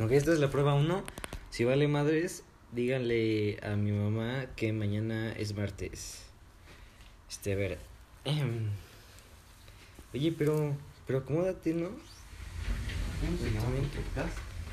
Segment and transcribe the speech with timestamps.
[0.00, 1.04] Ok, esta es la prueba 1.
[1.50, 6.24] Si vale madres, díganle a mi mamá que mañana es martes.
[7.28, 7.78] Este, a ver.
[10.14, 10.74] Oye, pero,
[11.06, 11.88] pero acomódate, ¿no?
[13.20, 13.38] ¿Cómo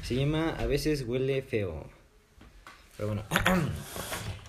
[0.01, 1.85] se llama A veces huele feo.
[2.97, 3.23] Pero bueno.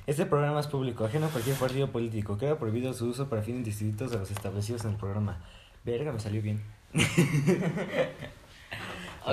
[0.07, 2.37] Este programa es público, ajeno a cualquier partido político.
[2.37, 5.45] Queda prohibido su uso para fines distintos de los establecidos en el programa.
[5.85, 6.61] Verga, me salió bien.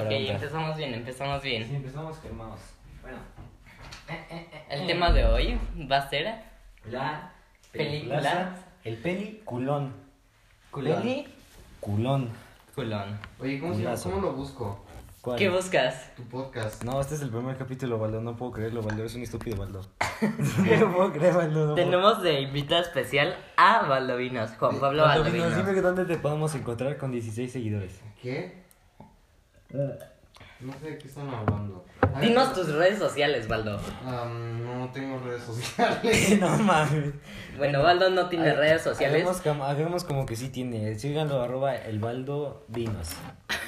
[0.05, 1.67] Ok, empezamos bien, empezamos bien.
[1.67, 2.59] Sí, empezamos calmados.
[3.01, 3.17] Bueno.
[4.69, 5.59] El tema de hoy
[5.91, 6.35] va a ser
[6.89, 7.33] La
[7.71, 8.55] Película.
[8.83, 9.93] El peliculón.
[10.71, 11.01] Culón.
[11.01, 12.29] Peliculón.
[12.73, 13.19] culón.
[13.39, 13.81] Oye, ¿cómo, se?
[13.81, 14.09] Culazo.
[14.09, 14.85] ¿cómo lo busco?
[15.21, 15.37] ¿Cuál?
[15.37, 16.15] ¿Qué buscas?
[16.15, 16.83] Tu podcast.
[16.83, 18.21] No, este es el primer capítulo, Baldo.
[18.21, 19.03] No puedo creerlo, Baldo.
[19.03, 19.81] Es un estúpido, Baldo.
[20.79, 21.59] no puedo creer, Baldo.
[21.67, 25.67] No puedo- Tenemos de invitado especial a Baldovinos, Juan Pablo Baldo, dinos, Baldovinos.
[25.67, 27.99] dime dónde te podemos encontrar con 16 seguidores.
[28.21, 28.66] ¿Qué?
[30.59, 31.85] No sé de qué están hablando.
[32.19, 33.79] Dinos tus redes sociales, Baldo.
[34.05, 36.39] am, no tengo redes sociales.
[36.39, 37.13] no mames.
[37.57, 39.21] Bueno, Baldo no tiene redes sociales.
[39.21, 40.95] Hagamos, como- hagamos como que sí tiene.
[40.97, 43.09] Síganlo, arroba el baldo vinos.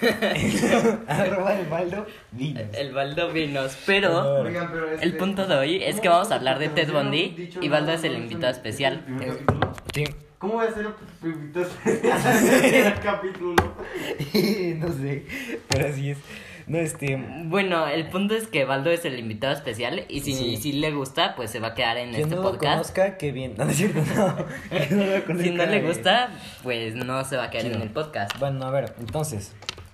[1.08, 2.64] arroba el baldo vinos.
[2.74, 6.36] El Baldovinos, pero Oigan, pero este- el punto de hoy es que ¿cómo vamos a
[6.36, 9.00] hablar de Ted Bundy y Baldo es el invitado no, ¿es el especial.
[9.04, 9.74] primer capítulo?
[9.94, 10.04] Sí.
[10.40, 10.88] ¿Cómo voy a ser
[11.24, 13.56] el invitado especial del capítulo?
[14.80, 15.26] no sé,
[15.68, 16.18] pero así es.
[16.68, 17.18] No, este.
[17.46, 20.58] Bueno, el punto es que Baldo es el invitado especial y si, Sí.
[20.58, 22.74] si le gusta, pues se va a quedar en Quien este no lo podcast.
[22.96, 23.56] conozca, qué bien.
[23.58, 24.28] No, no es cierto, no.
[24.28, 25.82] No lo Si no le eh.
[25.82, 26.30] gusta,
[26.62, 27.72] pues no se va a quedar Sí.
[27.74, 28.38] en el podcast.
[28.40, 29.54] Bueno, a ver, entonces.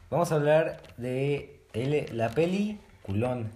[0.09, 3.51] Vamos a hablar de el- la peli culón.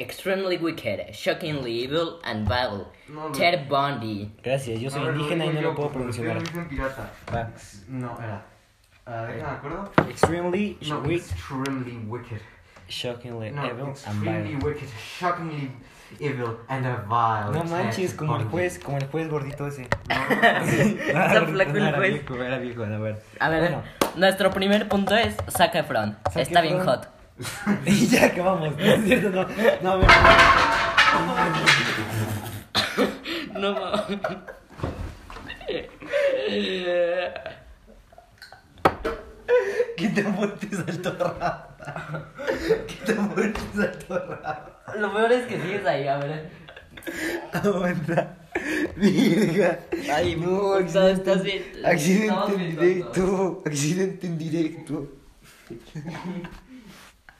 [0.00, 2.86] Extremely wicked, shockingly evil and vile.
[3.08, 3.32] No, no.
[3.32, 4.32] Ted Bundy.
[4.42, 6.38] Gracias, yo soy A ver, indígena y no lo puedo pronunciar.
[7.34, 7.50] Va.
[7.86, 8.42] No, era.
[9.04, 9.92] Ah, déjame acuerdo.
[10.08, 12.40] Extremely No, wick, extremely wicked.
[12.88, 14.64] shockingly No, evil and extremely vile.
[14.64, 15.70] wicked, shockingly
[16.18, 17.52] evil and a vile.
[17.52, 19.82] No manches, como el juez, como el juez gordito ese.
[20.08, 22.12] Está flaco el era juez.
[22.14, 23.22] viejo, era viejo, a ver.
[23.38, 23.82] A ver, Bueno,
[24.16, 26.16] nuestro primer punto es Zac Efron.
[26.32, 27.06] Zac Está bien hot.
[27.86, 28.76] y ya acabamos.
[28.76, 29.46] No es cierto, no.
[29.82, 30.08] No, ver.
[33.54, 34.20] No mames.
[39.96, 41.76] Quita fuerte salto rapa.
[42.86, 44.82] Quita fuerte salto rapa.
[44.98, 46.50] Lo peor es que sigues ahí, a ver.
[47.52, 48.36] Aguanta.
[48.96, 49.80] Virga.
[50.12, 51.64] Ay, no, puta, estás bien.
[51.84, 53.62] Accidente en directo.
[53.64, 55.08] Accidente en directo.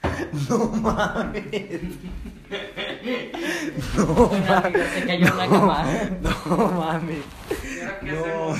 [0.49, 1.81] No mames.
[3.97, 4.89] No mames.
[4.93, 5.85] se cayó una cama.
[6.21, 7.23] No mames.
[8.01, 8.59] ¿Qué No hacemos?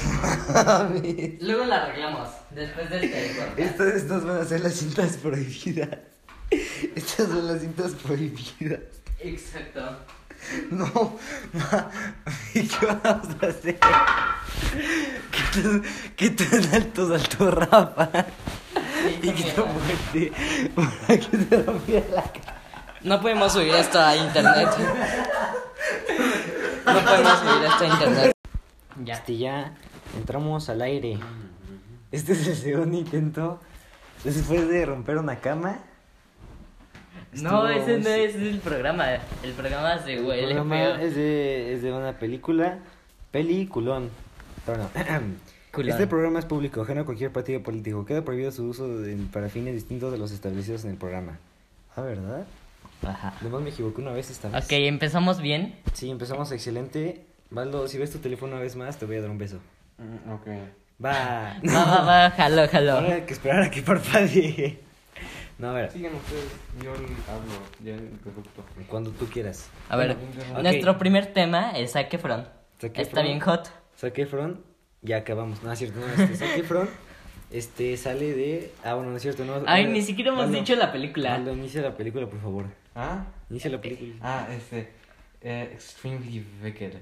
[0.54, 1.42] mames.
[1.42, 2.30] Luego la arreglamos.
[2.52, 3.52] Después del teléfono.
[3.58, 5.90] Estas, estas van a ser las cintas prohibidas.
[6.96, 8.80] Estas son las cintas prohibidas.
[9.20, 9.98] Exacto.
[10.72, 11.18] No,
[11.54, 11.92] ma,
[12.56, 13.78] ¿y ¿qué vamos a hacer?
[15.32, 15.84] ¿Qué tan,
[16.16, 18.10] qué tan alto saltó Rafa?
[19.22, 20.32] Y tan fuerte
[20.76, 22.58] para que se rompiera la cara.
[23.02, 24.70] No podemos subir esto a internet.
[26.86, 28.32] No podemos subir esto a internet.
[29.04, 29.14] Ya.
[29.16, 29.74] Este ya
[30.18, 31.18] entramos al aire.
[32.12, 33.60] Este es el segundo intento
[34.24, 35.80] después de romper una cama.
[37.34, 39.06] No, ese no es el programa.
[39.42, 40.96] El programa se El huele programa feo.
[40.96, 42.80] es de, es de una película,
[43.32, 44.10] peliculón.
[44.66, 44.90] Perdón.
[45.78, 48.06] Este programa es público, ajeno a cualquier partido político.
[48.06, 51.40] Queda prohibido su uso de- para fines distintos de los establecidos en el programa.
[51.96, 52.46] Ah, ¿verdad?
[53.04, 53.34] Ajá.
[53.40, 54.64] Además me equivoqué una vez esta vez.
[54.66, 55.76] Ok, empezamos bien.
[55.94, 57.26] Sí, empezamos excelente.
[57.50, 59.60] Baldo, si ves tu teléfono una vez más, te voy a dar un beso.
[59.98, 60.48] Mm, Ok.
[61.04, 61.58] Va.
[61.68, 62.92] Va, va, va, jalo, jalo.
[62.92, 64.80] Ahora hay que esperar a que parpadee.
[65.58, 66.46] No, a ver, Sigan ustedes,
[66.84, 67.54] yo hablo,
[67.84, 68.64] ya interrupto.
[68.88, 69.70] cuando tú quieras.
[69.90, 70.16] A ver,
[70.62, 72.46] nuestro primer tema es Zac Efron.
[72.80, 73.26] Zac Está Efron.
[73.26, 73.70] bien hot.
[73.98, 74.62] Zac Efron,
[75.02, 75.62] ya acabamos.
[75.64, 76.90] No, es cierto, no, este, Zac Efron,
[77.52, 78.72] este, sale de...
[78.84, 79.62] Ah, bueno, no es cierto, no.
[79.66, 81.32] Ay, ni siquiera hemos dicho la película.
[81.32, 82.66] Baldo, inicia la película, por favor.
[82.96, 83.26] ¿Ah?
[83.50, 84.14] Inicia la película.
[84.22, 84.90] Ah, este.
[85.42, 86.94] eh, extremely wicked.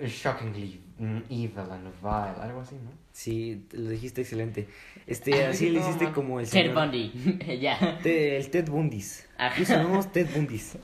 [0.00, 2.42] Shockingly mm, evil and vile.
[2.42, 2.90] Algo así, ¿no?
[3.12, 4.66] Sí, lo dijiste excelente.
[5.06, 6.74] Este, así le hiciste como el Ted señor...
[6.74, 7.58] Bundy.
[7.60, 7.98] ya.
[8.02, 9.28] Te- el Ted Bundis.
[9.36, 9.54] Ajá.
[9.54, 10.76] Aquí sonamos Ted Bundis.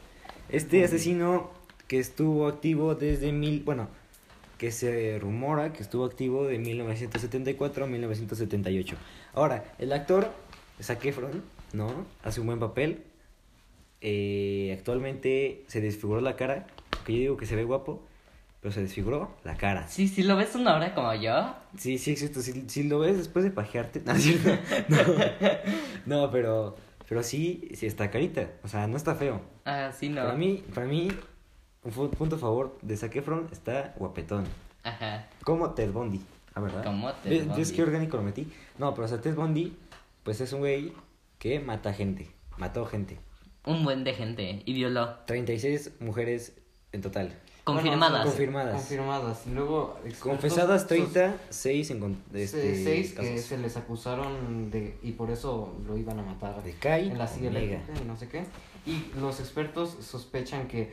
[0.51, 1.51] Este asesino
[1.89, 3.63] que estuvo activo desde mil...
[3.65, 3.89] Bueno,
[4.59, 8.97] que se rumora que estuvo activo de 1974 a 1978.
[9.33, 10.33] Ahora, el actor,
[10.83, 12.05] Zac Efron, ¿no?
[12.25, 13.05] Hace un buen papel.
[14.01, 16.67] Eh, actualmente se desfiguró la cara.
[17.07, 18.03] Que yo digo que se ve guapo,
[18.61, 19.87] pero se desfiguró la cara.
[19.89, 21.55] Sí, si lo ves una hora como yo.
[21.77, 22.43] Sí, sí, existe.
[22.43, 24.03] Si, si lo ves después de pajearte.
[24.05, 24.15] No.
[26.07, 26.77] No, no pero,
[27.09, 28.51] Pero sí, sí está carita.
[28.65, 29.41] O sea, no está feo.
[29.65, 30.23] Ah, sí, no.
[30.23, 31.09] Para mí, para mí,
[31.85, 34.45] un punto a favor de Zac Efron está guapetón.
[34.83, 35.29] Ajá.
[35.45, 36.21] Como Ted Bundy,
[36.55, 36.85] la verdad.
[36.85, 37.61] Como Ted ¿Ves- Bundy.
[37.61, 38.51] ¿Ves qué orgánico lo metí?
[38.79, 39.77] No, pero o sea, Ted Bundy,
[40.23, 40.93] pues es un güey
[41.39, 42.31] que mata gente.
[42.57, 43.19] Mató gente.
[43.65, 44.63] Un buen de gente.
[44.65, 45.15] Y violó.
[45.27, 46.57] 36 mujeres
[46.93, 47.33] en total.
[47.65, 48.11] Confirmadas.
[48.13, 48.75] Bueno, confirmadas.
[48.77, 49.47] Confirmadas.
[49.47, 50.01] Luego.
[50.21, 53.41] Confesadas sus- 30, 6 en este, seis que casos.
[53.43, 54.97] se les acusaron de.
[55.03, 56.63] Y por eso lo iban a matar.
[56.63, 57.67] De Kai en la silla Omega.
[57.77, 58.45] eléctrica y no sé qué.
[58.87, 60.91] Y los expertos sospechan que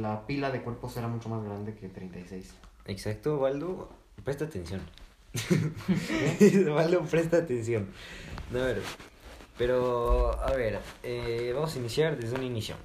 [0.00, 2.54] la pila de cuerpos era mucho más grande que 36.
[2.86, 3.90] Exacto, Waldo,
[4.24, 4.80] presta atención.
[6.74, 7.88] Waldo, presta atención.
[8.50, 8.82] No, a ver,
[9.58, 12.76] pero, a ver, eh, vamos a iniciar desde un inicio.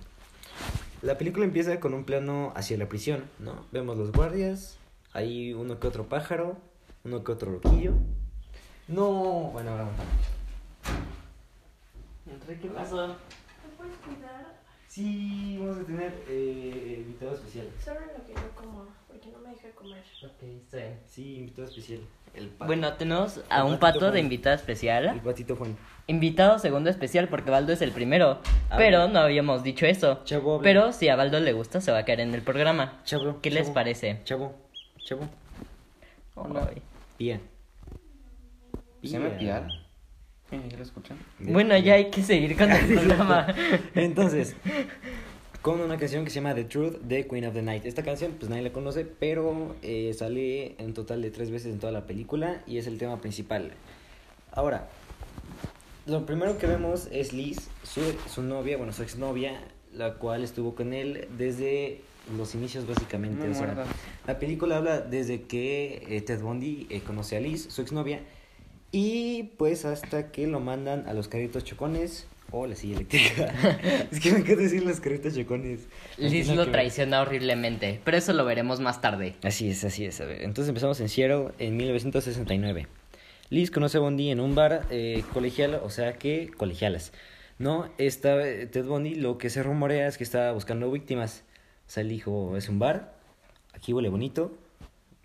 [1.02, 3.66] La película empieza con un plano hacia la prisión, ¿no?
[3.72, 4.78] Vemos los guardias,
[5.14, 6.58] hay uno que otro pájaro,
[7.04, 7.94] uno que otro loquillo.
[8.88, 9.88] No, bueno, ahora
[12.62, 13.16] ¿Qué pasó?
[13.82, 14.62] ¿Me puedes cuidar?
[14.88, 17.68] Sí, vamos a tener eh, invitado especial.
[17.84, 20.04] Solo en lo que yo como, porque no me deja comer.
[20.24, 21.00] Ok, está bien.
[21.08, 22.00] Sí, invitado especial.
[22.34, 22.66] El pato.
[22.68, 24.14] Bueno, tenemos a El un pato Juan.
[24.14, 25.22] de invitado el especial.
[25.24, 25.78] patito Juan.
[26.08, 28.40] Invitado segundo especial porque Baldo es el primero.
[28.70, 30.22] Ah, Pero no habíamos dicho eso.
[30.26, 30.64] Chavo, habla.
[30.64, 33.02] Pero si a Baldo le gusta, se va a quedar en el programa.
[33.06, 34.20] Chavo, ¿Qué les parece?
[34.26, 34.54] Chavo,
[34.98, 35.28] chavo.
[36.36, 36.82] Ay.
[37.18, 37.40] Pía.
[39.02, 39.68] ¿Se llama Piar?
[40.52, 41.18] ¿Ya lo escuchan?
[41.40, 43.48] Bueno, ya hay que seguir con el programa.
[43.96, 44.56] Entonces,
[45.62, 47.86] con una canción que se llama The Truth de Queen of the Night.
[47.86, 51.80] Esta canción, pues nadie la conoce, pero eh, sale en total de tres veces en
[51.80, 53.72] toda la película y es el tema principal.
[54.52, 54.90] Ahora,
[56.06, 59.62] lo primero que vemos es Liz, su, su novia, bueno, su exnovia,
[59.94, 62.02] la cual estuvo con él desde
[62.36, 63.46] los inicios básicamente.
[63.46, 63.86] No o sea,
[64.26, 68.22] la película habla desde que eh, Ted Bundy eh, conoce a Liz, su exnovia,
[68.92, 73.46] y pues hasta que lo mandan a los carritos chocones o la silla eléctrica.
[74.12, 75.88] es que me encanta decir los carritos chocones.
[76.18, 79.36] Liz lo que traiciona horriblemente, pero eso lo veremos más tarde.
[79.44, 80.20] Así es, así es.
[80.22, 82.88] A ver, entonces empezamos en Seattle en 1969.
[83.50, 87.14] Liz conoce a Bondi en un bar eh, colegial, o sea que colegialas.
[87.58, 91.44] No, esta, eh, Ted Bundy lo que se rumorea es que estaba buscando víctimas.
[91.88, 93.14] O sea, él dijo, es un bar,
[93.74, 94.58] aquí huele bonito,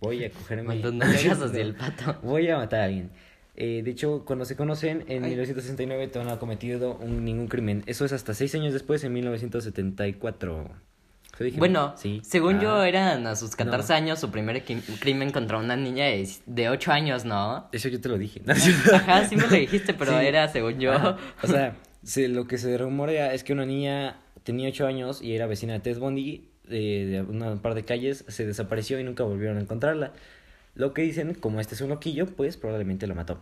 [0.00, 0.64] voy a cogerme...
[0.66, 2.16] Cuando no hacia el pato.
[2.22, 3.10] Voy a matar a alguien.
[3.56, 5.30] Eh, de hecho, cuando se conocen, en Ay.
[5.30, 7.82] 1969 todavía no ha cometido un- ningún crimen.
[7.86, 10.70] Eso es hasta seis años después, en 1974.
[11.36, 11.58] ¿Se dije?
[11.58, 12.20] Bueno, sí.
[12.24, 13.96] según yo eran a sus 14 No.
[13.96, 17.68] años su primer cri- crimen contra una niña de, de 8 años, ¿no?
[17.72, 18.40] Eso yo te lo dije.
[18.94, 20.26] Ajá, sí me lo dijiste, pero Sí.
[20.26, 20.92] era según yo.
[20.92, 21.18] Ajá.
[21.42, 25.34] O sea, se- lo que se rumorea es que una niña tenía 8 años y
[25.34, 29.04] era vecina de Ted Bundy, de, de una- un par de calles, se desapareció y
[29.04, 30.12] nunca volvieron a encontrarla.
[30.76, 33.38] Lo que dicen, como este es un loquillo, pues probablemente la mató.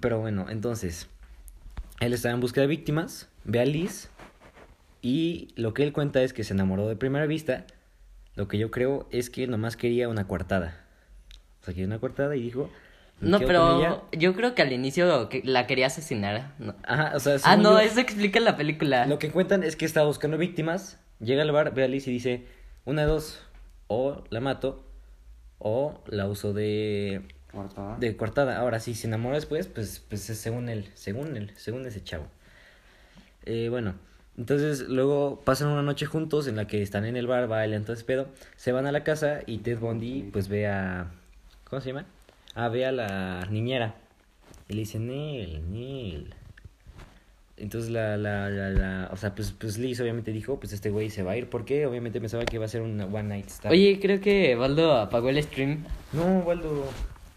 [0.00, 1.08] Pero bueno, entonces,
[2.00, 4.08] él estaba en busca de víctimas, ve a Liz
[5.02, 7.66] y lo que él cuenta es que se enamoró de primera vista.
[8.36, 10.84] Lo que yo creo es que nomás quería una coartada.
[11.60, 12.70] O sea, quería una coartada y dijo...
[13.20, 14.00] "Me No, quedo con ella".
[14.10, 16.54] pero yo creo que al inicio la quería asesinar.
[16.60, 16.76] No.
[16.84, 19.06] Ajá, o sea, Ah, no, yo- eso explica la película.
[19.06, 22.12] Lo que cuentan es que estaba buscando víctimas, llega al bar, ve a Liz y
[22.12, 22.46] dice,
[22.84, 23.40] una de dos,
[23.88, 24.84] o la mato,
[25.58, 27.96] o la uso de, Cortada.
[27.98, 28.58] de coartada.
[28.58, 32.26] Ahora, si se enamora después, pues, pues es según él, según él, según ese chavo.
[33.44, 33.94] Eh, bueno,
[34.36, 38.04] entonces luego pasan una noche juntos en la que están en el bar, bailan, entonces
[38.04, 41.10] pedo, se van a la casa y Ted Bundy pues ve a,
[41.64, 42.06] ¿cómo se llama?
[42.54, 43.94] Ah, ve a la niñera.
[44.68, 46.34] Y le dice, Neil, Neil.
[47.60, 51.10] Entonces la, la, la, la, o sea, pues, pues Liz obviamente dijo, pues este güey
[51.10, 53.72] se va a ir, porque obviamente pensaba que iba a ser un one night stand.
[53.72, 55.84] Oye, creo que Baldo apagó el stream.
[56.12, 56.84] No, Waldo,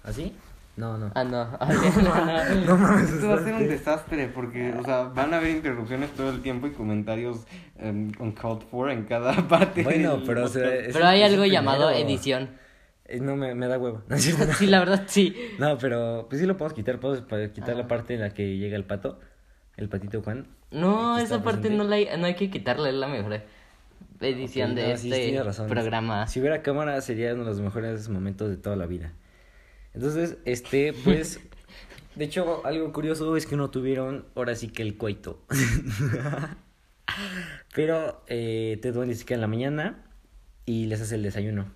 [0.03, 0.33] ¿así?
[0.77, 1.11] No, no.
[1.15, 1.49] Ah, no.
[1.59, 2.65] Ah, no, no.
[2.65, 6.11] No mames, Esto va a ser un desastre porque, o sea, van a haber interrupciones
[6.11, 7.45] todo el tiempo y comentarios
[7.81, 9.83] um, uncalled for en cada parte.
[9.83, 10.87] Bueno, pero o sea, podcast.
[10.87, 12.07] es Pero hay algo llamado primero.
[12.07, 12.49] edición.
[13.05, 14.03] Eh, No, me, me da huevo.
[14.07, 14.53] No, es cierto.
[14.53, 15.35] Sí, la verdad, sí.
[15.59, 17.87] No, pero pues sí lo podemos quitar, podemos quitar la Ah.
[17.87, 19.19] parte en la que llega el pato,
[19.77, 20.47] el patito Juan.
[20.71, 21.83] No, esa parte presente.
[21.83, 23.41] no, la hay, no hay que quitarla, es la mejor
[24.19, 26.27] edición de no, este programa.
[26.27, 29.13] Si hubiera cámara sería uno de los mejores momentos de toda la vida.
[29.93, 31.41] Entonces, este, pues,
[32.15, 35.43] de hecho, algo curioso es que no tuvieron ahora sí que el coito.
[37.75, 40.05] Pero eh, Ted Bundy se queda en la mañana
[40.65, 41.73] y les hace el desayuno.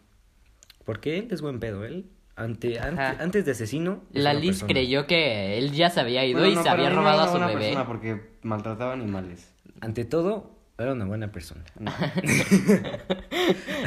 [0.86, 2.10] Porque él es buen pedo, él.
[2.38, 4.04] Ante, ante- antes de asesino.
[4.14, 4.68] es La una Liz persona.
[4.74, 7.28] creyó que él ya se había ido Bueno, y no, se había robado era a
[7.28, 7.60] su buena bebé.
[7.62, 9.52] persona porque maltrataba animales.
[9.82, 11.64] Ante todo, Era una buena persona.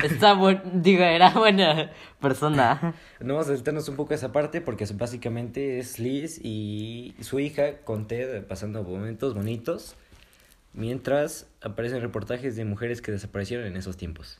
[0.02, 1.90] Está buen, digo, era buena
[2.20, 2.94] persona.
[3.20, 7.78] No vamos a saltarnos un poco esa parte porque básicamente es Liz y su hija
[7.84, 9.96] con Ted pasando momentos bonitos
[10.72, 14.38] mientras aparecen reportajes de mujeres que desaparecieron en esos tiempos.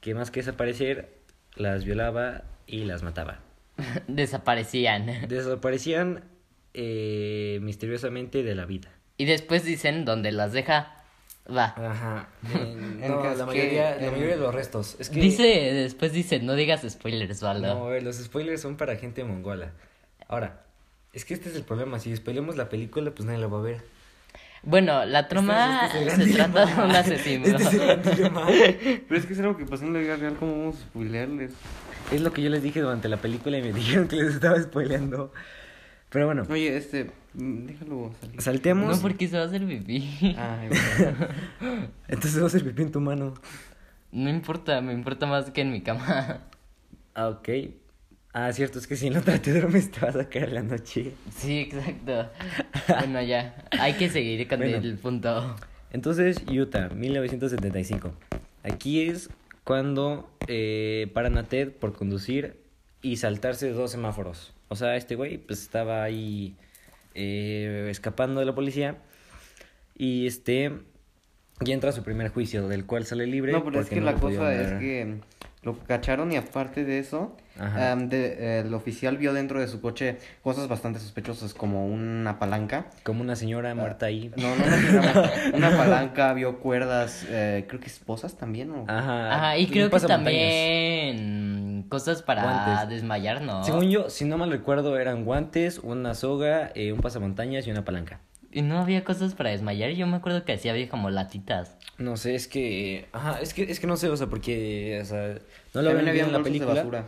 [0.00, 1.14] Que más que desaparecer,
[1.54, 3.38] las violaba y las mataba.
[4.08, 5.26] Desaparecían.
[5.28, 6.24] Desaparecían
[6.74, 8.88] eh, misteriosamente de la vida.
[9.16, 10.96] Y después dicen dónde las deja.
[11.48, 11.74] Va.
[11.76, 12.28] Ajá.
[12.54, 14.96] En no, la mayoría, la mayoría de los restos.
[15.00, 15.20] Es que...
[15.20, 17.74] Dice, después dice, no digas spoilers, Valdo.
[17.74, 19.72] No, a ver, los spoilers son para gente mongola.
[20.28, 20.62] Ahora,
[21.14, 21.98] es que este es el problema.
[21.98, 23.82] Si spoilemos la película, pues nadie la va a ver.
[24.62, 26.84] Bueno, la trama Este es- este es el se gran trata de dilema.
[26.84, 27.46] un asesino.
[27.56, 28.46] Este es el gran dilema.
[29.08, 31.52] Pero es que es algo que pasó en la vida real, ¿cómo vamos a spoilearles?
[32.12, 34.60] Es lo que yo les dije durante la película y me dijeron que les estaba
[34.60, 35.32] spoileando.
[36.10, 38.42] Pero bueno, Oye, este, mm, déjalo salir.
[38.42, 38.96] salteamos.
[38.96, 40.34] No, porque se va a hacer pipí.
[40.36, 41.28] Ay, bueno.
[42.08, 43.34] Entonces vas a hacer pipí en tu mano.
[44.10, 46.40] No importa, me importa más que en mi cama.
[47.14, 47.48] Ah, ok.
[48.32, 51.12] Ah, cierto, es que si no te duermes te vas a caer la noche.
[51.36, 52.28] Sí, exacto.
[52.88, 53.54] Bueno, ya.
[53.78, 54.78] Hay que seguir con Bueno.
[54.78, 55.56] el punto.
[55.92, 58.12] Entonces, Utah, 1975.
[58.64, 59.30] Aquí es
[59.70, 62.56] cuando eh, paran a Ted por conducir
[63.02, 64.52] y saltarse dos semáforos.
[64.66, 66.56] O sea, este güey pues estaba ahí
[67.14, 68.96] eh, escapando de la policía
[69.96, 70.72] y este
[71.60, 73.52] y entra a su primer juicio del cual sale libre.
[73.52, 75.18] No, pero es que no la pudieron cosa es que
[75.62, 77.92] lo cacharon y aparte de eso, Ajá.
[77.92, 82.38] am, de- eh, el oficial vio dentro de su coche cosas bastante sospechosas como una
[82.38, 82.86] palanca.
[83.02, 84.30] Como una señora muerta ahí.
[84.36, 85.32] No, no, no, una,
[85.68, 88.84] una palanca, vio cuerdas, eh, creo que esposas también, ¿o?
[88.88, 89.34] Ajá.
[89.34, 90.00] Ajá, y creo que
[90.70, 92.88] también cosas para Guantes.
[92.88, 93.64] desmayar, ¿no?
[93.64, 97.84] Según yo, si no mal recuerdo, eran guantes, una soga, eh, un pasamontañas y una
[97.84, 98.20] palanca.
[98.52, 99.90] Y no había cosas para desmayar.
[99.92, 101.76] Yo me acuerdo que sí había como latitas.
[101.98, 103.06] No sé, es que.
[103.12, 104.98] Ajá, es que, es que no sé, o sea, porque.
[105.00, 105.34] O sea,
[105.72, 106.74] no lo ven había bien en la de película.
[106.74, 107.04] basura.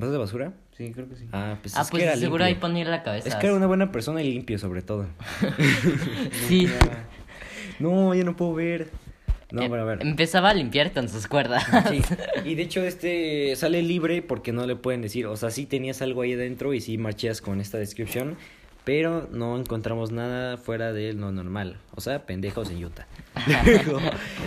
[0.00, 0.52] ¿Bolsas de basura?
[0.76, 1.26] Sí, creo que sí.
[1.32, 3.28] Ah, pues ah, es pues que era seguro ahí ponía la cabeza.
[3.28, 5.06] Es que era una buena persona y limpio, sobre todo.
[6.48, 6.68] Sí.
[7.78, 8.88] No, yo no puedo ver.
[9.50, 10.02] No, Em- pero a ver.
[10.02, 11.64] Empezaba a limpiar con sus cuerdas.
[11.88, 12.00] Sí.
[12.44, 15.26] Y de hecho, este sale libre porque no le pueden decir.
[15.26, 18.36] O sea, sí tenías algo ahí adentro y sí marchas con esta descripción.
[18.84, 21.76] Pero no encontramos nada fuera de lo normal.
[21.94, 23.06] O sea, pendejos en Utah.
[23.64, 24.00] Luego,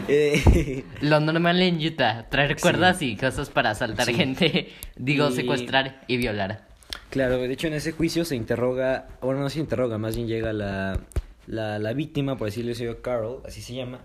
[0.08, 4.14] eh, Lo normal en Utah, traer cuerdas y cosas para asaltar Sí.
[4.16, 6.68] gente, digo, Y- secuestrar y violar.
[7.10, 10.52] Claro, de hecho en ese juicio se interroga, bueno, no se interroga, más bien llega
[10.52, 11.00] la,
[11.48, 14.00] la, la víctima, por decirlo así, Carol, así se llama,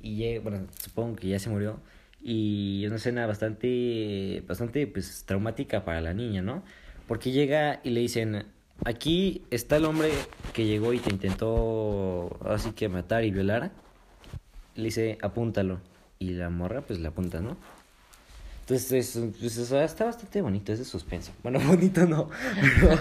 [0.00, 1.80] y llega, bueno, supongo que ya se murió,
[2.22, 6.62] y es una escena bastante, bastante, pues, traumática para la niña, ¿no?
[7.06, 8.46] Porque llega y le dicen,
[8.84, 10.10] aquí está el hombre
[10.52, 13.72] que llegó y te intentó, así que matar y violar,
[14.74, 15.80] le dice, apúntalo,
[16.18, 17.56] y la morra, pues, la apunta, ¿no?
[18.68, 21.30] Entonces, es- pues, está bastante bonito, es de suspenso.
[21.44, 22.28] Bueno, bonito no,
[22.80, 22.98] pero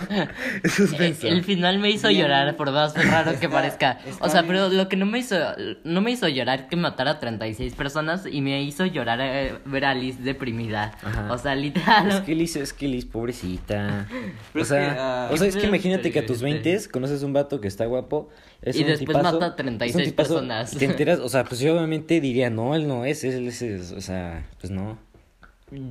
[0.61, 1.25] es suspenso.
[1.27, 2.21] El final me hizo Bien.
[2.21, 3.97] llorar, por más raro que parezca.
[4.19, 4.53] O sea, bien.
[4.53, 5.35] pero lo que no me hizo,
[5.83, 9.85] no me hizo llorar que matara a 36 personas y me hizo llorar eh, ver
[9.85, 10.91] a Liz deprimida.
[11.01, 11.31] Ajá.
[11.33, 12.09] O sea, literal.
[12.09, 14.05] Es que Liz, es que Liz, pobrecita.
[14.53, 16.51] Pero o es sea, que, ah, o sea, es que imagínate que a tus pero-
[16.53, 18.29] 20 conoces un vato que está guapo.
[18.61, 20.73] Es Y un después tipazo, mata a es un 36 tipazo, personas.
[20.75, 23.63] y Te enteras, o sea, pues yo obviamente diría, no, él no es, él es,
[23.63, 25.03] es- o sea, pues no.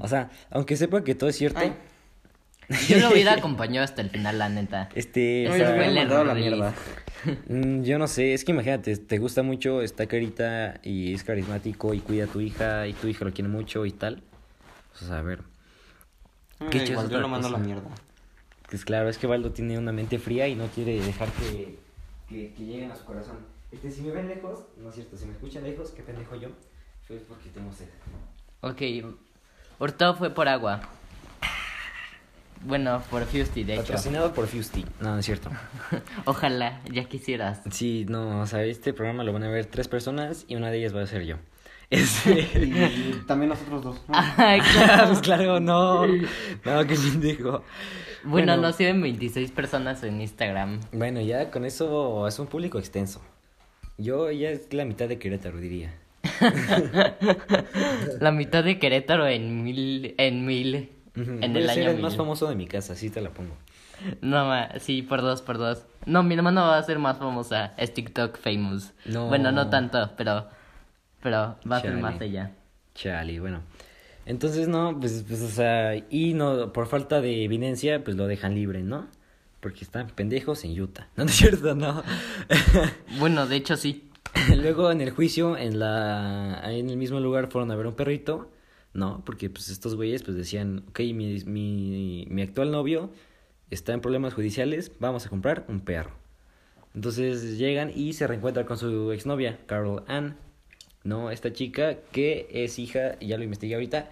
[0.00, 1.74] O sea, aunque sepa que todo es cierto, Ay.
[2.88, 4.88] Yo lo hubiera acompañado hasta el final, la neta.
[4.94, 6.74] este, No, yo me mandado la mierda.
[7.48, 11.92] Mm, Yo no sé, es que imagínate, te gusta mucho, está carita y es carismático
[11.92, 14.22] y cuida a tu hija y tu hija lo quiere mucho y tal.
[14.94, 15.40] O sea, a ver,
[16.70, 17.90] ¿Qué Ay, igual, yo lo mando a la mierda.
[18.70, 21.76] pues claro, es que Baldo tiene una mente fría y no quiere dejar que,
[22.28, 23.38] que, que lleguen a su corazón.
[23.72, 26.48] Este, si me ven lejos, no es cierto, si me escuchan lejos, qué pendejo yo,
[27.10, 27.88] es porque tengo sed.
[28.60, 28.80] Ok,
[29.78, 30.80] Hurtado fue por agua.
[32.64, 33.82] Bueno, por Fusty, de hecho.
[33.82, 34.86] Patrocinado por Fusty.
[35.00, 35.50] No, no es cierto.
[36.24, 37.60] Ojalá, ya quisieras.
[37.70, 40.78] Sí, no, o sea, este programa lo van a ver tres personas y una de
[40.78, 41.36] ellas va a ser yo.
[41.90, 42.40] Este...
[42.40, 44.02] Y también nosotros dos.
[44.08, 44.14] ¿no?
[44.16, 45.06] Ay, claro.
[45.08, 46.06] pues claro, no.
[46.06, 47.62] No, qué pendejo.
[48.24, 50.80] Bueno, nos siguen 26 personas en Instagram.
[50.92, 53.20] Bueno, ya con eso es un público extenso.
[53.98, 55.94] Yo ya es la mitad de Querétaro, diría.
[58.20, 60.14] La mitad de Querétaro en mil.
[60.18, 60.90] En mil.
[61.16, 62.18] En voy el a ser año el más mil.
[62.18, 63.56] famoso de mi casa, así te la pongo.
[64.20, 65.84] No, ma, sí, por dos, por dos.
[66.06, 67.74] No, mi hermana va a ser más famosa.
[67.76, 68.92] Es TikTok famous.
[69.04, 69.28] No.
[69.28, 70.48] Bueno, no tanto, pero.
[71.22, 72.50] Pero va a ser más ella.
[72.94, 73.62] Chale, bueno.
[74.26, 78.54] Entonces, no, pues, pues, o sea, y no, por falta de evidencia, pues lo dejan
[78.54, 79.06] libre, ¿no?
[79.60, 81.08] Porque están pendejos en Utah.
[81.16, 82.02] No, no es cierto, no.
[83.18, 84.10] Bueno, de hecho sí.
[84.56, 87.94] Luego en el juicio, en la ahí en el mismo lugar fueron a ver un
[87.94, 88.50] perrito,
[88.92, 89.22] ¿no?
[89.24, 93.10] Porque pues estos güeyes pues decían, ok, mi, mi, mi actual novio
[93.70, 96.10] está en problemas judiciales, vamos a comprar un perro.
[96.94, 100.36] Entonces llegan y se reencuentran con su exnovia, Carol Ann,
[101.02, 101.30] ¿no?
[101.30, 104.10] Esta chica que es hija, ya lo investigué ahorita,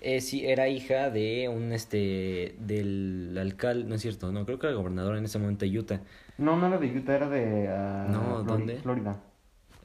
[0.00, 4.66] es, sí, era hija de un, este, del alcalde, no es cierto, no, creo que
[4.66, 6.00] era gobernador en ese momento de Utah.
[6.38, 7.68] No, no era de Utah, era de.
[7.68, 8.76] ah, No, Flori- ¿dónde?
[8.78, 9.20] Florida.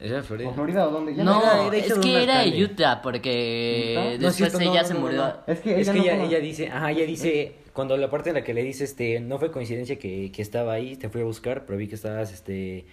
[0.00, 0.48] ¿Era Florida?
[0.48, 1.14] ¿O Florida o dónde?
[1.14, 2.64] Ya No, era- era hija es que era de.
[2.64, 5.16] Utah, porque después no, ella no, se no, murió.
[5.18, 5.34] no.
[5.46, 8.36] Es que Es ella que no ella, dice, ajá, ella dice, cuando la parte en
[8.36, 11.24] la que le dice, este, no fue coincidencia que, que estaba ahí, te fui a
[11.24, 12.86] buscar, pero vi que estabas, este,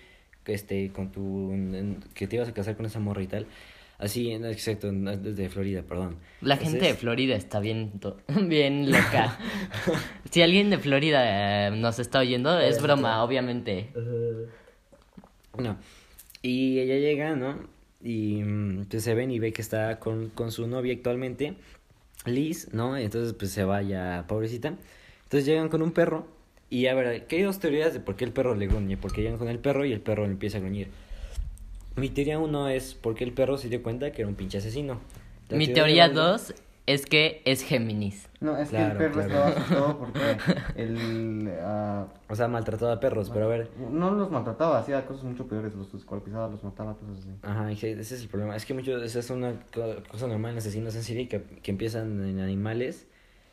[0.48, 1.54] este, con tu,
[2.16, 3.46] que te ibas a casar con esa morra y tal.
[3.98, 6.18] Así, no, exacto, desde Florida, perdón.
[6.42, 9.38] La gente de Florida está bien, to- bien loca.
[10.32, 13.90] si alguien de Florida eh, nos está oyendo, es broma, obviamente.
[15.58, 15.78] No.
[16.46, 17.58] Y ella llega, ¿no?
[18.04, 21.56] Y mm, pues se ven y ve que está con, con su novia actualmente,
[22.26, 22.96] Liz, ¿no?
[22.98, 24.76] Entonces pues se vaya, pobrecita.
[25.24, 26.28] Entonces llegan con un perro.
[26.70, 28.96] Y a ver, ¿qué hay dos teorías de por qué el perro le gruñe?
[28.98, 30.90] Porque llegan con el perro y el perro le empieza a gruñir.
[31.96, 35.00] Mi teoría uno es porque el perro se dio cuenta que era un pinche asesino.
[35.50, 36.54] La Mi teoría Valdo- 2
[36.88, 38.28] es que es Géminis.
[38.42, 39.28] No, es Claro, que el perro claro.
[39.28, 40.38] estaba asustado porque
[40.76, 41.52] el.
[41.62, 43.70] ah, O sea, maltrataba a perros, pero a ver.
[43.92, 47.30] no los maltrataba, hacía cosas mucho peores, los descuartizaba, los mataba, cosas así.
[47.42, 48.56] Ajá, ese es el problema.
[48.56, 51.72] Es que mucho, esa es una co- cosa normal en asesinos en serie que, que
[51.72, 53.08] empiezan en animales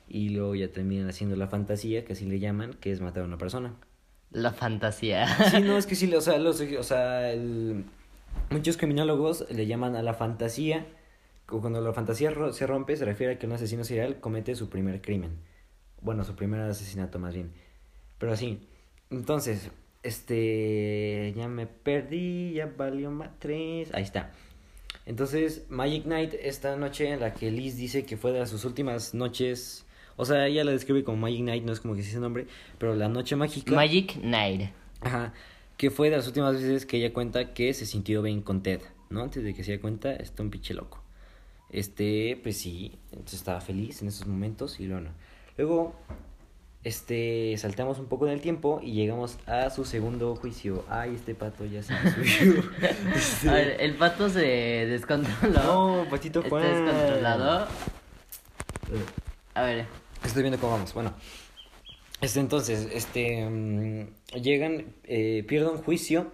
[0.09, 3.27] y luego ya terminan haciendo la fantasía, que así le llaman, que es matar a
[3.27, 3.75] una persona.
[4.31, 5.27] La fantasía.
[5.51, 7.85] Sí, no, es que sí, o sea, los, o sea, el-
[8.51, 10.87] muchos criminólogos le llaman a la fantasía,
[11.61, 15.01] cuando la fantasía se rompe, se refiere a que un asesino serial comete su primer
[15.01, 15.33] crimen.
[16.01, 17.53] Bueno, su primer asesinato más bien.
[18.19, 18.61] Pero así.
[19.11, 19.71] Entonces,
[20.03, 23.93] este, ya me perdí, ya valió más tres.
[23.95, 24.33] Ahí está.
[25.07, 29.15] Entonces, Magic Night, esta noche en la que Liz dice que fue de sus últimas
[29.15, 29.85] noches,
[30.17, 32.47] o sea, ella la describe como Magic Night, no es como que ese nombre,
[32.79, 33.75] pero la noche mágica.
[33.75, 34.71] Magic Night.
[35.01, 35.33] Ajá.
[35.77, 38.83] Que fue de las últimas veces que ella cuenta que se sintió bien con Ted,
[39.11, 39.23] ¿no?
[39.23, 41.02] Antes de que se diera cuenta, está un pinche loco.
[41.73, 45.11] Este, pues sí, entonces estaba feliz en esos momentos y luego no.
[45.57, 45.95] Luego,
[46.85, 50.85] este, saltamos un poco en el tiempo y llegamos a su segundo juicio.
[50.89, 52.63] Ay, este pato ya se me subió.
[53.51, 55.63] A ver, el pato se descontroló.
[56.05, 56.63] No, patito Está Juan.
[56.85, 57.69] descontrolado.
[59.55, 59.87] A ver,
[60.25, 60.95] Estoy viendo cómo vamos.
[60.95, 61.13] Bueno,
[62.21, 66.31] este entonces, este mm, llegan, eh, pierden juicio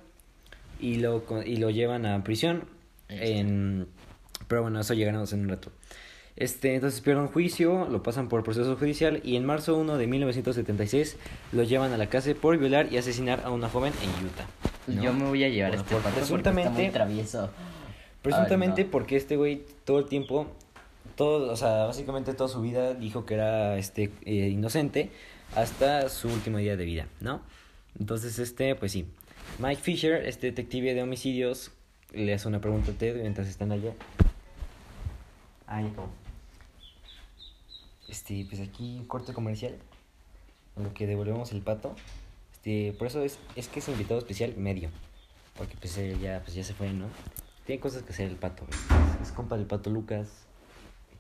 [0.79, 2.69] y lo y lo llevan a prisión.
[3.09, 3.89] En,
[4.49, 5.71] pero bueno, eso llegaremos en un rato.
[6.37, 11.17] Este, entonces pierden juicio, lo pasan por proceso judicial y en marzo 1 de 1976
[11.53, 14.47] lo llevan a la cárcel por violar y asesinar a una joven en Utah.
[14.87, 15.03] ¿no?
[15.03, 17.51] yo me voy a llevar Bueno, este por- pato porque está muy presuntamente- travieso.
[18.23, 18.91] Presuntamente Ay, no.
[18.93, 20.47] porque este güey todo el tiempo,
[21.17, 25.11] todo, o sea, básicamente toda su vida dijo que era este eh, inocente
[25.57, 27.43] hasta su último día de vida, ¿no?
[27.99, 29.07] Entonces este, pues sí.
[29.59, 31.73] Mike Fisher, este detective de homicidios,
[32.13, 33.93] le hace una pregunta a Ted mientras están allá.
[35.69, 36.09] Ahí como.
[38.09, 39.77] Este, pues aquí corte comercial.
[40.77, 41.95] En lo que devolvemos el pato.
[42.53, 44.91] Este, por eso es, es que es invitado especial medio.
[45.57, 47.07] Porque pues ya, pues ya se fue, ¿no?
[47.67, 48.65] Tiene cosas que hacer el pato,
[49.21, 50.47] es compa del pato Lucas.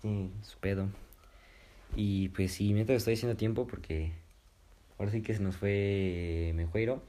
[0.01, 0.89] Tiene su pedo.
[1.95, 4.13] Y pues sí, mientras estoy haciendo tiempo porque
[4.99, 7.03] ahora sí que se nos fue Mejueiro.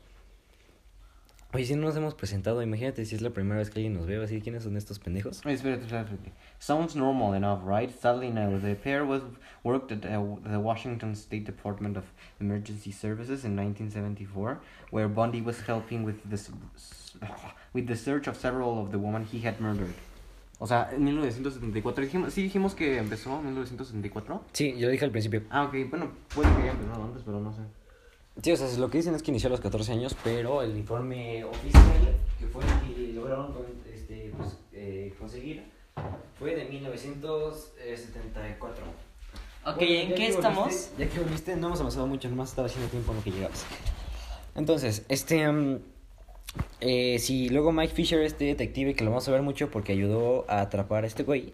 [1.52, 4.06] Oye, si no nos hemos presentado, imagínate si es la primera vez que alguien nos
[4.06, 5.44] ve, así, ¿quiénes son estos pendejos?
[5.44, 6.32] Espérate, espérate.
[6.60, 7.90] Sounds normal enough, right?
[7.90, 8.60] Sadly, no.
[8.60, 9.24] The pair was
[9.64, 12.04] worked at uh, the Washington State Department of
[12.40, 14.60] Emergency Services in 1974,
[14.92, 16.40] where Bundy was helping with the
[17.74, 19.96] with the search of several of the women he had murdered.
[20.60, 22.04] O sea, en 1974.
[22.04, 24.44] Dijimos, sí dijimos que empezó en 1974.
[24.54, 25.42] Sí, yo lo dije al principio.
[25.50, 25.90] Ah, ok.
[25.90, 27.62] Bueno, puede que haya empezado antes, pero no sé.
[28.42, 30.78] Sí, o sea, lo que dicen es que inició a los 14 años, pero el
[30.78, 32.64] informe oficial que fue
[32.96, 33.54] que lograron
[33.94, 35.64] este, pues, eh, conseguir
[36.38, 38.84] fue de 1974.
[39.66, 40.68] Ok, Bueno, ¿en qué estamos?
[40.70, 43.32] volviste- ya que volviste, no hemos avanzado mucho, nomás estaba haciendo tiempo en lo que
[43.32, 43.66] llegabas.
[44.56, 45.52] Entonces, este.
[45.52, 45.80] mm,
[46.82, 50.46] eh, sí, luego Mike Fisher, este detective que lo vamos a ver mucho porque ayudó
[50.50, 51.54] a atrapar a este güey,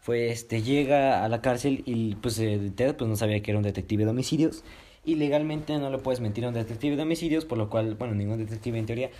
[0.00, 3.58] fue este, llega a la cárcel y pues eh, Ted pues no sabía que era
[3.58, 4.62] un detective de homicidios.
[5.04, 8.14] Y legalmente no le puedes mentir a un detective de homicidios, por lo cual, bueno,
[8.14, 9.10] ningún detective en teoría,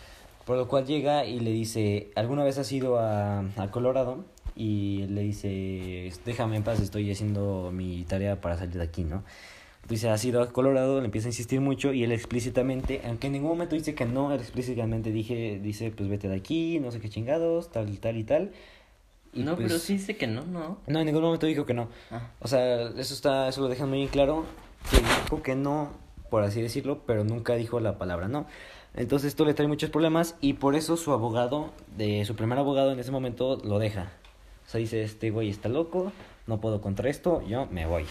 [0.44, 4.24] por lo cual llega y le dice, ¿alguna vez has ido a, a Colorado?
[4.56, 9.24] Y le dice, déjame en paz, estoy haciendo mi tarea para salir de aquí, ¿no?
[9.88, 13.34] dice, has ido a Colorado, le empieza a insistir mucho y él explícitamente, aunque en
[13.34, 17.00] ningún momento dice que no, él explícitamente dije, dice, pues vete de aquí, no sé
[17.00, 18.52] qué chingados, tal, tal y tal.
[19.32, 20.78] Y no, pues- pero sí dice que no, ¿no?
[20.86, 21.88] No, en ningún momento dijo que no.
[22.10, 22.30] Ah.
[22.40, 24.44] O sea, eso está, eso lo dejan muy claro,
[24.90, 25.90] que dijo que no,
[26.30, 28.46] por así decirlo, pero nunca dijo la palabra no.
[28.94, 32.92] Entonces esto le trae muchos problemas y por eso su abogado, de su primer abogado
[32.92, 34.12] en ese momento, lo deja.
[34.66, 36.12] O sea, dice, este güey está loco,
[36.46, 38.04] no puedo contra esto, yo me voy.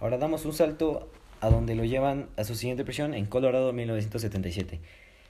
[0.00, 1.08] Ahora damos un salto
[1.40, 4.80] a donde lo llevan a su siguiente prisión en Colorado 1977.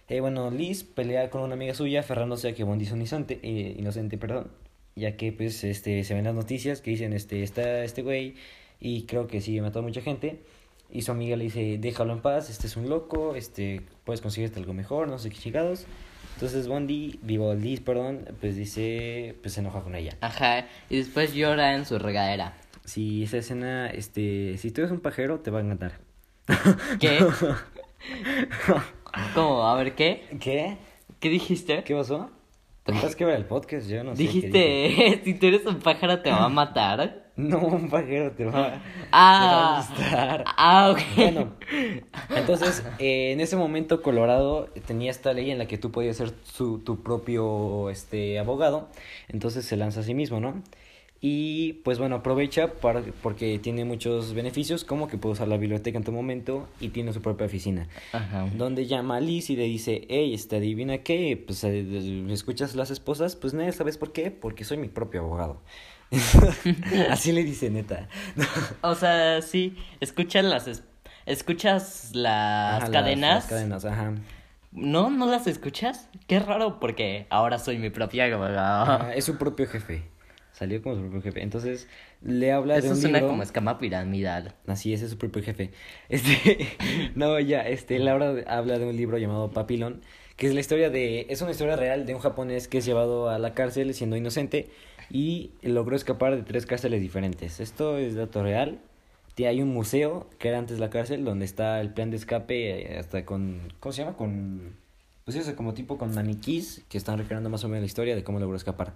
[0.09, 3.75] Eh, bueno, Liz pelea con una amiga suya aferrándose a que Bondi es inocente, eh,
[3.79, 4.51] inocente, perdón,
[4.95, 8.35] ya que pues este se ven las noticias que dicen este está este güey
[8.83, 10.43] y creo que sigue matando a mucha gente
[10.91, 14.59] y su amiga le dice déjalo en paz, este es un loco, este puedes conseguirte
[14.59, 15.87] algo mejor, no sé qué chingados.
[16.35, 20.17] Entonces Bondi, vivo Liz, perdón, pues dice, pues se enoja con ella.
[20.21, 22.55] Ajá, y después llora en su regadera.
[22.85, 26.01] Si esa escena, este, si tú eres un pajero, te va a encantar.
[26.99, 27.25] ¿Qué?
[29.35, 29.65] ¿Cómo?
[29.69, 30.25] A ver, ¿qué?
[30.41, 30.77] ¿Qué?
[31.21, 31.85] ¿Qué dijiste?
[31.85, 32.31] ¿Qué pasó?
[32.83, 34.27] Tendrás que ver el podcast, yo no sé.
[34.27, 34.33] qué.
[34.33, 37.22] Dijiste, si tú eres un pájaro te va a matar.
[37.37, 40.45] No, un pajero te va, Ah, te va a gustar.
[40.57, 41.01] ah, ok.
[41.17, 41.53] Bueno,
[42.37, 46.33] entonces, eh, en ese momento Colorado tenía esta ley en la que tú podías ser
[46.45, 48.89] su, tu propio este, abogado,
[49.29, 50.63] entonces se lanza a sí mismo, ¿no?
[51.25, 55.97] Y pues bueno, aprovecha para, porque tiene muchos beneficios, como que puede usar la biblioteca
[55.97, 57.89] en todo momento y tiene su propia oficina.
[58.13, 58.49] Ajá.
[58.57, 61.85] Donde llama a Liz y le dice, hey, este, adivina qué, pues eh,
[62.27, 63.37] ¿me escuchas las esposas?
[63.37, 64.33] Pues no, ¿sabes por qué?
[64.33, 65.61] Porque soy mi propio abogado.
[67.11, 68.09] Así le dice neta.
[68.83, 70.83] O sea, sí, escuchas las es-
[71.27, 73.35] escuchas las Ajá, cadenas.
[73.37, 74.13] Las cadenas, ajá.
[74.73, 76.09] No, no las escuchas.
[76.27, 78.27] Qué raro porque ahora soy mi propia.
[78.33, 80.03] Ah, es su propio jefe.
[80.53, 81.43] Salió como su propio jefe.
[81.43, 81.89] Entonces
[82.23, 83.31] le habla de Eso un suena libro.
[83.31, 84.55] como escama piramidal.
[84.67, 85.73] Así es, es su propio jefe.
[86.09, 86.69] Este,
[87.15, 90.01] no, ya, este, él habla de, habla de un libro llamado Papillon,
[90.37, 93.29] que es la historia de, es una historia real de un japonés que es llevado
[93.29, 94.71] a la cárcel siendo inocente
[95.13, 97.61] y logró escapar de tres cárceles diferentes.
[97.61, 98.81] Esto es dato real.
[99.39, 102.99] Hay un museo que era antes la cárcel donde está el plan de escape eh,
[102.99, 104.17] hasta con, ¿cómo se llama?
[104.17, 104.77] Con,
[105.25, 108.25] pues eso, como tipo con maniquís que están recreando más o menos la historia de
[108.25, 108.93] cómo logró escapar.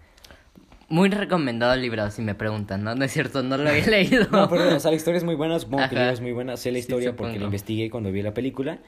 [0.89, 2.95] Muy recomendado el libro, si me preguntan, ¿no?
[2.95, 4.29] No es cierto, no lo he leído.
[4.31, 6.33] No, perdón, o sea, la historia es muy buena, supongo que el libro es muy
[6.33, 8.79] buena, sé la Sí, historia porque la investigué cuando vi la película,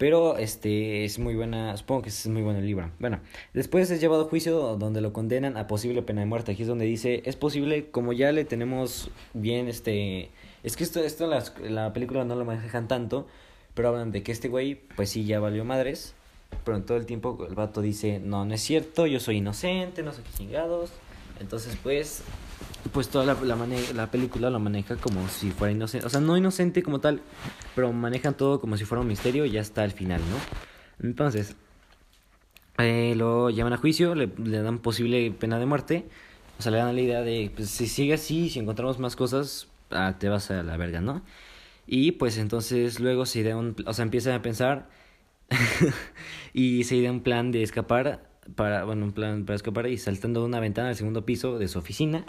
[0.00, 2.90] pero este es muy buena, supongo que es muy bueno el libro.
[2.98, 3.20] Bueno,
[3.52, 6.68] después es llevado a juicio donde lo condenan a posible pena de muerte, aquí es
[6.68, 10.30] donde dice, es posible, como ya le tenemos bien este,
[10.62, 11.30] es que esto, esto
[11.62, 13.26] en la película no lo manejan tanto,
[13.74, 16.14] pero hablan de que este güey, pues sí, ya valió madres,
[16.64, 20.02] pero en todo el tiempo el vato dice, no, no es cierto, yo soy inocente,
[20.02, 20.92] no qué chingados.
[21.40, 22.22] Entonces, pues,
[22.92, 23.56] pues toda la, la,
[23.94, 26.06] la película lo maneja como si fuera inocente.
[26.06, 27.20] O sea, no inocente como tal,
[27.74, 31.06] pero manejan todo como si fuera un misterio y ya está al final, ¿no?
[31.06, 31.56] Entonces,
[32.78, 36.06] eh, lo llevan a juicio, le, le dan posible pena de muerte.
[36.58, 39.68] O sea, le dan la idea de, pues, si sigue así, si encontramos más cosas,
[39.90, 41.22] ah, te vas a la verga, ¿no?
[41.86, 44.88] Y pues entonces luego se idea un, o sea, empiezan a pensar
[46.52, 50.40] y se idea un plan de escapar para, bueno, un plan para escapar y saltando
[50.40, 52.24] de una ventana al segundo piso de su oficina.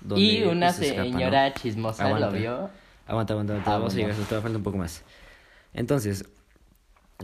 [0.00, 1.12] Donde, y una pues, escapa, ¿no?
[1.18, 2.26] señora chismosa Aguanta.
[2.30, 2.70] lo vio.
[3.06, 4.08] Aguanta, aguanta, aguanta, Ah, vamos a bueno.
[4.10, 5.02] llegar, todavía falta un poco más.
[5.74, 6.24] Entonces,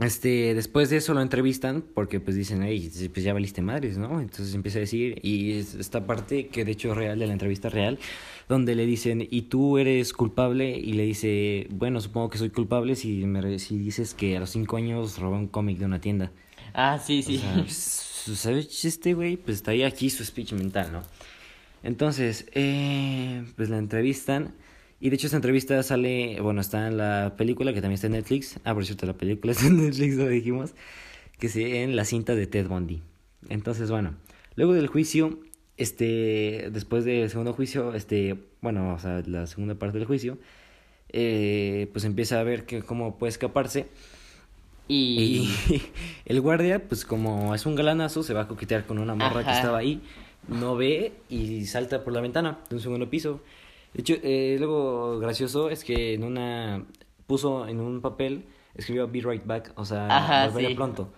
[0.00, 4.20] este, después de eso lo entrevistan porque pues dicen, hey, pues ya valiste madres, ¿no?
[4.20, 7.32] Entonces empieza a decir, y es esta parte que de hecho es real, de la
[7.34, 7.98] entrevista real,
[8.48, 10.70] donde le dicen, ¿y tú eres culpable?
[10.70, 14.50] Y le dice, bueno, supongo que soy culpable si, me, si dices que a los
[14.50, 16.30] cinco años robé un cómic de una tienda.
[16.72, 17.36] Ah, sí, sí.
[17.36, 17.76] O sea, pues,
[18.38, 18.84] ¿sabes?
[18.84, 21.02] Este güey, pues está ahí aquí su speech mental, ¿no?
[21.82, 24.54] Entonces, eh, pues la entrevistan.
[25.00, 28.12] Y de hecho, esta entrevista sale, bueno, está en la película que también está en
[28.12, 28.60] Netflix.
[28.64, 30.74] Ah, por cierto, la película está en Netflix, lo dijimos.
[31.38, 33.02] Que se en la cinta de Ted Bundy.
[33.48, 34.14] Entonces, bueno,
[34.54, 35.40] luego del juicio,
[35.76, 40.38] este, después del segundo juicio, este, bueno, o sea, la segunda parte del juicio,
[41.08, 43.88] eh, pues empieza a ver que cómo puede escaparse.
[44.86, 45.50] y...
[45.68, 45.82] Y
[46.26, 49.50] el guardia, pues como es un galanazo, se va a coquetear con una morra que
[49.50, 50.00] estaba ahí,
[50.48, 53.40] no ve y salta por la ventana de un segundo piso.
[53.94, 56.84] De hecho, eh, luego gracioso es que en una
[57.26, 60.74] puso en un papel, escribió Be Right Back, o sea, Ajá, volveré sí.
[60.74, 61.12] pronto.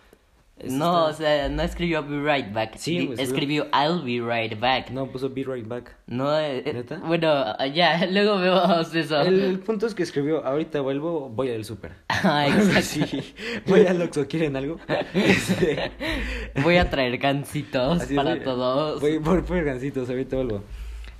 [0.57, 2.77] Es- No, o sea, no escribió Be Right Back.
[2.77, 4.91] Sí, pues, escribió I'll be right back.
[4.91, 5.97] No, puso Be Right Back.
[6.07, 6.99] No, eh, eh, ¿Neta?
[7.05, 9.21] bueno, ya, luego vemos eso.
[9.23, 11.93] El, el punto es que escribió, ahorita vuelvo, voy al súper.
[12.09, 12.81] Ah, exacto.
[12.83, 13.35] sí,
[13.67, 14.79] voy al Oxxo, ¿quieren algo?
[15.13, 15.91] Este,
[16.63, 19.01] Voy a traer gancitos Así para voy- todos.
[19.01, 20.63] Voy por, por gancitos, ahorita vuelvo.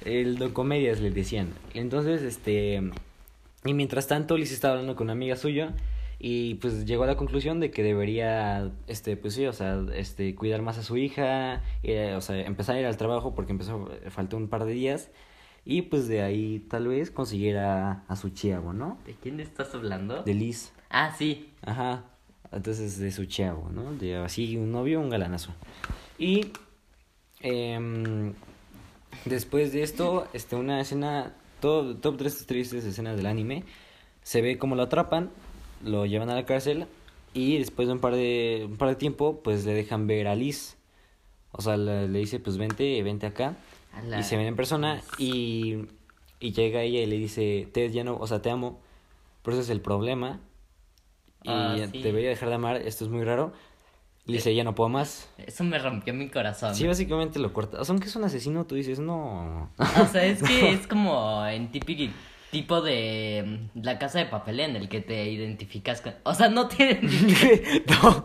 [0.05, 1.49] El docomedias le decían.
[1.75, 2.83] Entonces, este.
[3.65, 5.73] Y mientras tanto, Liz estaba hablando con una amiga suya
[6.19, 10.35] y pues llegó a la conclusión de que debería, este, pues sí, o sea, este,
[10.35, 13.91] cuidar más a su hija, eh, o sea, empezar a ir al trabajo porque empezó,
[14.09, 15.11] faltó un par de días
[15.65, 18.99] y pues de ahí tal vez consiguiera a su chiavo, ¿no?
[19.07, 20.23] ¿De quién estás hablando?
[20.23, 20.73] De Liz.
[20.91, 21.51] Ah, sí.
[21.63, 22.05] Ajá.
[22.53, 23.93] Entonces de su chavo, ¿no?
[23.95, 25.53] De así un novio, un galanazo.
[26.19, 26.53] Y
[27.41, 28.35] em,
[29.25, 33.65] después de esto, este, una escena, todo, top 3 tristes escenas del anime,
[34.23, 35.31] se ve como lo atrapan,
[35.85, 36.87] lo llevan a la cárcel
[37.33, 40.35] y después de un par de, un par de tiempo, pues le dejan ver a
[40.35, 40.77] Liz.
[41.53, 43.57] O sea, le, le dice, pues vente, vente acá.
[43.93, 45.77] A la- Y se ven en persona y,
[46.41, 48.81] y llega ella y le dice, Ted, ya no, o sea, te amo,
[49.43, 50.41] pero ese es el problema.
[51.43, 52.03] Y Ah, sí.
[52.03, 53.53] debería dejar de amar, esto es muy raro.
[54.27, 55.29] Y le dice, ya no puedo más.
[55.37, 56.75] Eso me rompió mi corazón.
[56.75, 57.79] Sí, básicamente lo corta.
[57.81, 59.71] O sea, aunque es un asesino, tú dices, no.
[59.79, 62.11] O sea, es que es como en típico
[62.55, 63.43] tipo de
[63.75, 66.15] mm, la casa de papel en el que te identificas con...
[66.23, 67.85] O sea, no te identificas...
[68.05, 68.25] no.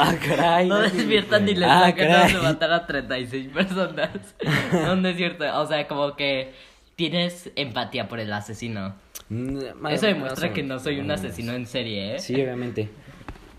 [0.00, 0.66] Ah, caray.
[0.66, 4.10] No despiertan ni les Ah, ganas de matar a 36 personas.
[4.72, 5.44] No, no es cierto.
[5.60, 6.52] O sea, como que
[6.96, 8.94] tienes empatía por el asesino.
[9.28, 9.58] Mm,
[9.90, 12.18] Eso demuestra que no soy un o asesino en serie, ¿eh?
[12.20, 12.88] Sí, obviamente.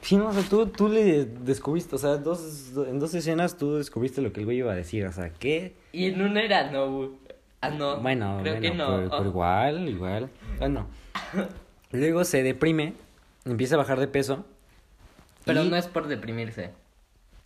[0.02, 3.76] Sí, no, o sea, tú, tú le descubriste, o sea, dos, en dos escenas tú
[3.78, 5.74] descubriste lo que el güey iba a decir, o sea, ¿qué?
[5.94, 7.18] Y en una era no.
[7.66, 7.98] Ah, no.
[8.02, 8.88] Bueno, Creo bueno, que no.
[8.98, 9.26] pero, pero Oh.
[9.26, 10.30] igual, igual.
[10.60, 10.88] Bueno,
[11.92, 12.94] luego se deprime,
[13.46, 14.46] empieza a bajar de peso.
[15.46, 16.72] Pero y- no es por deprimirse.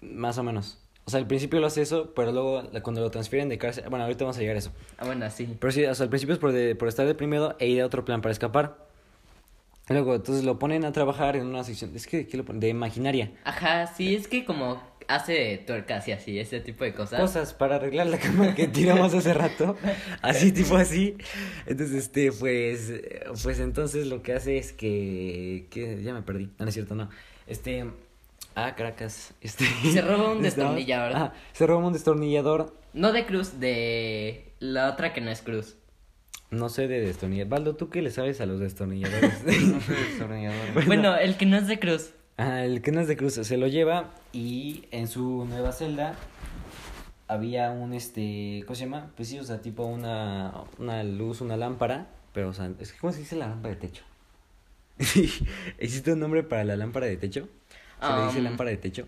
[0.01, 0.77] Más o menos.
[1.05, 3.83] O sea, al principio lo hace eso, pero luego cuando lo transfieren de cárcel...
[3.89, 4.71] Bueno, ahorita vamos a llegar a eso.
[4.99, 5.57] Ah, bueno, sí.
[5.59, 7.85] Pero sí, o sea, al principio es por, de- por estar deprimido e ir a
[7.85, 8.77] otro plan para escapar.
[9.89, 11.95] Luego, entonces lo ponen a trabajar en una sección...
[11.95, 12.59] Es que, ¿qué lo ponen?
[12.59, 13.31] De imaginaria.
[13.43, 17.19] Ajá, sí, es que como hace tuercas y así, ese tipo de cosas.
[17.19, 19.75] Cosas para arreglar la cama que tiramos hace rato.
[20.21, 21.17] Así, tipo así.
[21.65, 22.93] Entonces, este, pues...
[23.41, 25.67] Pues entonces lo que hace es que...
[25.71, 26.45] que ya me perdí.
[26.45, 27.09] No, no es cierto, no.
[27.47, 27.85] Este...
[28.53, 29.33] Ah, Caracas.
[29.41, 29.65] Este...
[29.91, 31.11] Se roba un destornillador.
[31.15, 32.75] Ah, se roba un destornillador.
[32.93, 35.75] No de Cruz, de la otra que no es Cruz.
[36.51, 37.49] No sé de destornillador.
[37.49, 39.43] Baldo, ¿tú qué le sabes a los destornilladores?
[39.45, 40.85] No soy destornillador.
[40.85, 42.11] Bueno, el que no es de Cruz.
[42.39, 46.13] El que no es de cruz se lo lleva y en su nueva celda
[47.27, 49.11] había un este, ¿cómo se llama?
[49.15, 53.11] Pues sí, o sea, tipo una, una luz, una lámpara, pero o sea, es ¿cómo
[53.13, 54.03] se dice la lámpara de techo?
[55.77, 57.47] ¿Existe un nombre para la lámpara de techo?
[58.01, 59.07] ¿Se le dice Um, lámpara de techo?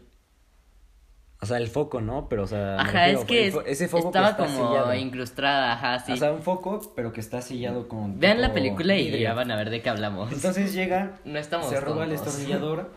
[1.43, 2.27] O sea, el foco, ¿no?
[2.29, 4.69] Pero o sea, Ajá, refiero, es que el fo- ese foco estaba que está como
[4.73, 4.93] sellado.
[4.93, 6.11] incrustada, ajá, sí.
[6.11, 9.49] O sea, un foco, pero que está sellado con Vean la película y ya van
[9.49, 10.31] a ver de qué hablamos.
[10.31, 12.25] Entonces llega, No estamos se roba el tontos.
[12.25, 12.91] destornillador,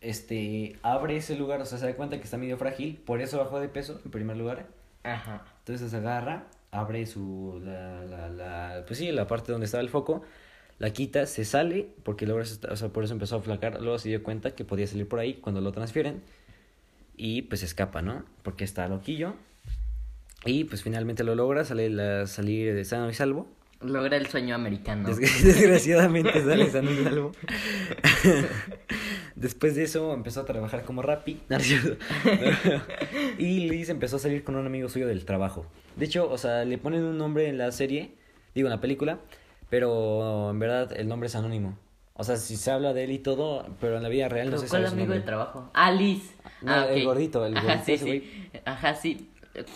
[0.00, 3.38] este, abre ese lugar, o sea, se da cuenta que está medio frágil, por eso
[3.38, 4.66] bajó de peso en primer lugar.
[5.02, 5.44] Ajá.
[5.60, 9.88] Entonces se agarra, abre su, la, la, la, pues sí, la parte donde estaba el
[9.88, 10.22] foco,
[10.78, 14.08] la quita, se sale, porque luego, o sea, por eso empezó a flacar, luego se
[14.10, 16.22] dio cuenta que podía salir por ahí cuando lo transfieren,
[17.16, 18.24] y pues escapa, ¿no?
[18.42, 19.34] Porque está loquillo,
[20.44, 23.48] y pues finalmente lo logra, sale la, salir de sano y salvo.
[23.80, 25.08] Logra el sueño americano.
[25.08, 27.32] Desgra- Desgraciadamente sale sano y salvo.
[29.36, 31.40] Después de eso empezó a trabajar como Rappi.
[33.38, 35.66] Y Liz empezó a salir con un amigo suyo del trabajo.
[35.96, 38.12] De hecho, o sea, le ponen un nombre en la serie,
[38.54, 39.18] digo en la película,
[39.70, 41.78] pero en verdad el nombre es anónimo.
[42.14, 44.52] O sea, si se habla de él y todo, pero en la vida real no
[44.52, 45.20] ¿Pero se ¿Cuál sabe su amigo nombre.
[45.20, 45.70] de trabajo?
[45.74, 46.30] Ah, Liz.
[46.62, 47.04] No, ah, el ok.
[47.04, 48.50] gordito, el Ajá, gordito sí, ese sí.
[48.64, 49.28] Ajá, sí.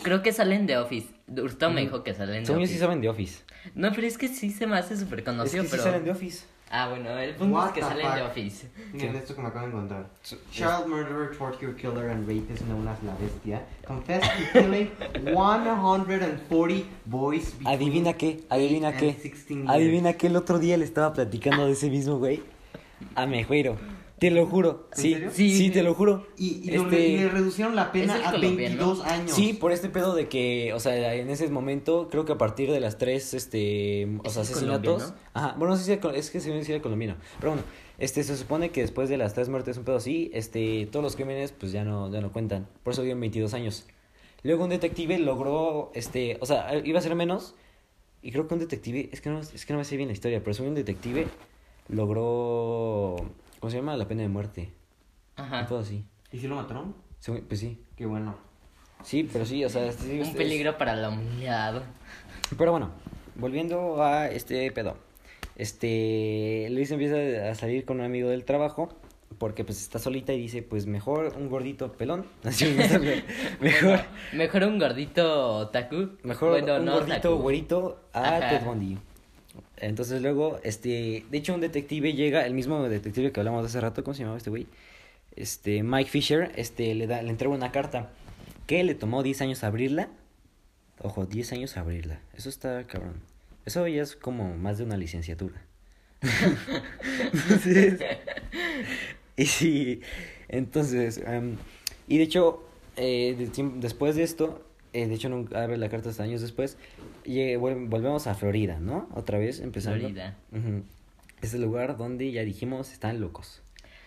[0.02, 1.08] Creo que salen de Office.
[1.28, 1.90] Hurtado me Ujú.
[1.90, 2.74] dijo que salen de Según yo Office.
[2.74, 3.42] sí saben de Office.
[3.74, 5.82] No, pero es que sí se me hace súper conocido, es que pero...
[5.82, 6.46] sí salen de Office.
[6.72, 8.30] Ah, bueno, el punto What es que the salen de fuck?
[8.30, 8.66] Office.
[8.92, 10.06] Miren esto que me acabo de encontrar.
[10.52, 14.88] Child murderer, torture killer, and rapist known as La Bestia confessed to killing
[15.34, 19.08] 140 boys between Adivina qué, adivina qué.
[19.10, 19.70] and 16 years.
[19.70, 22.42] Adivina que el otro día le estaba platicando de ese mismo güey.
[23.16, 23.76] A Mejuero.
[24.20, 24.86] Te lo juro.
[24.96, 25.70] ¿En Sí, sí, Sí.
[25.70, 26.26] te lo juro.
[26.36, 28.56] Y, y lo- Este- y le reducieron la pena ¿Es a colombiano?
[28.76, 29.30] 22 años.
[29.32, 32.70] Sí, por este pedo de que, o sea, en ese momento, creo que a partir
[32.70, 35.14] de las tres, este, o ¿Es sea, asesinatos.
[35.32, 37.16] Ajá, bueno, no sé si era es que se me decía colombiano.
[37.40, 37.64] Pero bueno,
[37.98, 41.16] este, se supone que después de las tres muertes, un pedo así, este, todos los
[41.16, 42.68] crímenes, pues ya no, ya no cuentan.
[42.84, 43.86] Por eso dio 22 años.
[44.42, 47.54] Luego un detective logró, este, o sea, iba a ser menos.
[48.22, 50.12] Y creo que un detective, es que no, es que no me sé bien la
[50.12, 51.26] historia, pero según un detective
[51.88, 53.16] logró,
[53.60, 53.96] ¿cómo se llama?
[53.96, 54.72] La pena de muerte.
[55.36, 55.66] Ajá.
[55.66, 56.04] pedo así.
[56.32, 56.94] ¿Y si lo mataron?
[57.48, 57.78] Pues sí.
[57.96, 58.34] Qué bueno.
[59.04, 61.82] Sí, pero sí, o sea, este, sí, Un este- peligro para la humanidad.
[62.58, 62.90] Pero bueno,
[63.36, 64.96] volviendo a este pedo.
[65.56, 68.88] Este, Luis empieza a salir con un amigo del trabajo
[69.38, 72.26] porque pues está solita y dice, pues mejor un gordito pelón.
[72.44, 72.64] Así
[73.60, 76.10] mejor Bueno, mejor un gordito otaku.
[76.22, 77.42] mejor Bueno, un no gordito otaku.
[77.42, 78.48] güerito a Ajá.
[78.50, 78.98] Ted Bundy.
[79.80, 84.04] Entonces luego, este, de hecho un detective llega, el mismo detective que hablamos hace rato,
[84.04, 84.66] ¿cómo se llamaba este güey?
[85.36, 88.10] Este, Mike Fisher, este, le da, le entrega una carta
[88.66, 90.08] que le tomó 10 años abrirla.
[91.00, 92.20] Ojo, 10 años abrirla.
[92.36, 93.14] Eso está cabrón.
[93.64, 95.62] Eso ya es como más de una licenciatura.
[97.32, 98.00] Entonces,
[99.36, 100.02] y sí,
[100.48, 101.56] entonces, em,
[102.08, 102.62] y de hecho,
[102.96, 104.62] eh, de después de esto,
[104.92, 106.76] eh, de hecho nunca abre la carta hasta años después,
[107.24, 109.08] y volvemos a Florida, ¿no?
[109.14, 109.98] Otra vez empezando.
[110.00, 110.36] Florida.
[110.52, 110.82] Ujú.
[111.42, 113.62] Es el lugar donde ya dijimos están locos.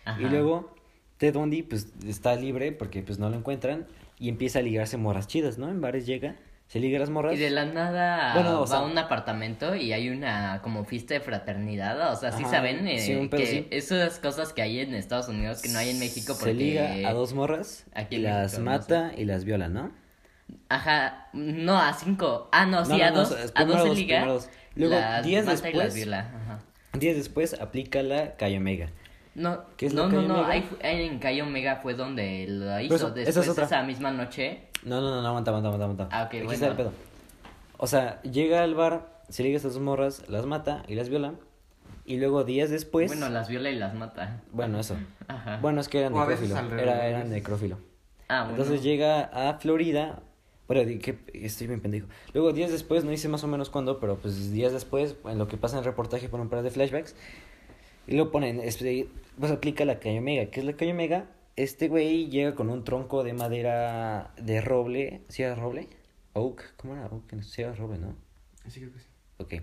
[0.06, 0.22] Ajá.
[0.22, 0.74] Y luego
[1.17, 3.88] Ted Bundy pues está libre porque pues no lo encuentran
[4.19, 5.69] y empieza a ligarse morras chidas, ¿no?
[5.69, 6.36] En bares llega,
[6.67, 7.34] se liga a las morras.
[7.34, 11.13] Y de la nada Bueno, va sea- a un apartamento y hay una como fiesta
[11.15, 12.12] de fraternidad.
[12.13, 13.67] O sea, sí Ajá, saben eh, sí, que sí.
[13.72, 16.52] esas cosas que hay en Estados Unidos que no hay en México porque...
[16.52, 19.91] Se liga a dos morras Aquí y las México, no mata y las viola, ¿no?
[20.70, 22.50] Ajá, no, a cinco.
[22.52, 23.32] Ah, no, sí, No, no, a no, dos.
[23.32, 24.16] es a dos se dos, liga.
[24.18, 24.50] primero dos.
[24.76, 26.20] Luego, las después- viola.
[26.20, 26.60] Ajá.
[26.98, 28.89] Días después aplica la Calle Omega.
[29.36, 32.46] No, ¿Qué es no, la no, Calle no, ahí ahí en Calle Omega fue donde
[32.48, 32.96] lo hizo.
[32.96, 33.66] eso, esa es Después, otra.
[33.66, 34.68] esa misma noche.
[34.84, 36.08] No, no, no, no, aguanta, aguanta, aguanta, aguanta.
[36.16, 36.52] Ah, ok, Aquí bueno.
[36.54, 36.92] está el pedo.
[37.78, 41.10] O sea, llega al bar, se liga a estas dos morras, las mata y las
[41.10, 41.34] viola.
[42.06, 43.08] Y luego días después.
[43.08, 44.42] Bueno, las viola y las mata.
[44.52, 44.96] Bueno, eso.
[45.28, 45.58] Ajá.
[45.62, 46.80] Bueno, es que eran O a veces necrófilo.
[46.82, 47.78] Era, eran necrófilo.
[48.28, 48.52] Ah, bueno.
[48.62, 50.20] Entonces llega a Florida.
[50.67, 52.08] Bueno, que estoy bien pendejo.
[52.34, 55.47] Luego, días después, no dice más o menos cuándo, pero pues días después, en lo
[55.47, 57.15] que pasa en el reportaje, ponen un par de flashbacks.
[58.08, 59.08] Y lo ponen, este,
[59.39, 60.49] pues aplica la calle Omega.
[60.52, 61.30] ¿Qué es la calle Omega?
[61.56, 65.21] Este güey llega con un tronco de madera de roble.
[65.28, 65.88] ¿Sí era roble?
[66.34, 66.76] Oak.
[66.78, 67.41] ¿Cómo era Oak?
[67.43, 68.15] Sí era roble, ¿no?
[68.67, 69.08] Sí, creo que sí.
[69.38, 69.54] Ok.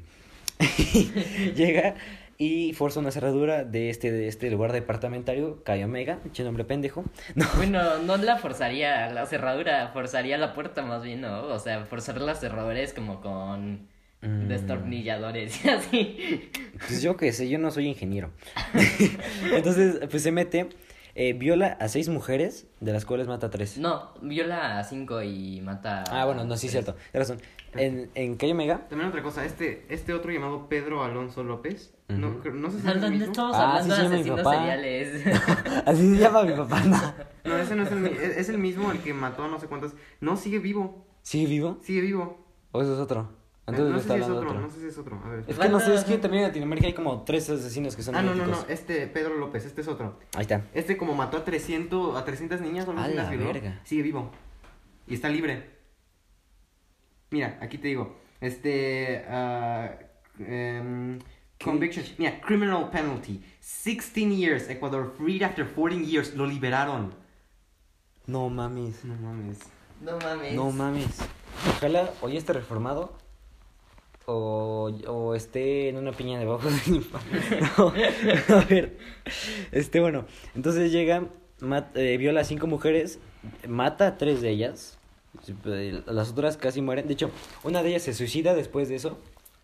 [1.56, 1.96] Llega
[2.40, 7.04] y forza una cerradura de este, de este lugar departamentario, Calle Omega, pinche nombre pendejo.
[7.34, 11.42] No, Bueno, no la forzaría la cerradura, forzaría la puerta más bien, ¿no?
[11.44, 13.88] O sea, forzar las cerraduras como con
[14.22, 14.48] Mm.
[14.48, 16.50] destornilladores y así.
[16.86, 18.30] pues yo qué sé, yo no soy ingeniero.
[19.54, 20.68] Entonces, pues se mete,
[21.14, 23.78] eh, viola a seis mujeres, de las cuales mata a tres.
[23.78, 26.72] No, viola a cinco y mata a Ah, bueno, no, sí, tres.
[26.72, 27.42] cierto, tienes razón.
[27.74, 32.28] En, en Calle Omega, También otra cosa, este, este otro llamado Pedro Alonso López, no,
[32.30, 32.38] Ujú.
[32.40, 33.32] creo- no sé si es ¿A el dónde mismo.
[33.32, 34.56] estamos Ah, hablando sí se de llama mi asesinos papá.
[34.58, 35.26] seriales?
[35.86, 37.14] así se llama mi papá, ¿no?
[37.44, 39.58] No, ese no es el, mi- es, es el mismo, el que mató a no
[39.60, 39.92] sé cuántas.
[40.20, 41.78] No, sigue vivo, ¿Sigue vivo?
[41.82, 42.44] sigue vivo.
[42.72, 43.30] ¿O eso es otro?
[43.72, 44.60] No sé si es otro, otro.
[44.60, 45.20] no sé si es otro.
[45.24, 45.44] A ver.
[45.46, 48.14] Es que no sé, es que también en Latinoamérica hay como tres asesinos que son
[48.14, 50.18] Ah, no, no, no, este Pedro López, este es otro.
[50.34, 50.62] Ahí está.
[50.74, 53.30] Este como mató a 300, a 300 niñas o no A sé si la las
[53.32, 53.80] violó, verga.
[53.84, 54.30] sigue vivo.
[55.06, 55.70] Y está libre.
[57.30, 58.16] Mira, aquí te digo.
[58.40, 59.24] Este.
[59.28, 59.90] ah,
[60.38, 61.18] em,
[61.62, 62.04] conviction.
[62.18, 63.42] Mira, criminal penalty.
[63.60, 64.68] 16 years.
[64.68, 66.34] Ecuador freed after 14 years.
[66.34, 67.12] Lo liberaron.
[68.26, 69.04] No mames.
[69.04, 69.58] No mames.
[70.00, 70.54] no mames.
[70.54, 71.18] No mames.
[71.76, 73.12] Ojalá ya esté reformado
[74.30, 76.98] o, o esté en una piña debajo de mi
[77.78, 77.92] No,
[78.56, 78.96] a ver.
[79.72, 80.24] Este, bueno.
[80.54, 81.24] Entonces llega,
[81.60, 83.18] mat- eh, viola a cinco mujeres,
[83.68, 84.98] mata a tres de ellas.
[85.66, 87.06] eh, Las otras casi mueren.
[87.06, 87.30] De hecho,
[87.64, 89.18] una de ellas se suicida después de eso.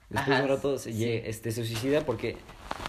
[0.09, 1.05] Después Ajá, de un rato se, sí.
[1.24, 2.37] este, se suicida porque.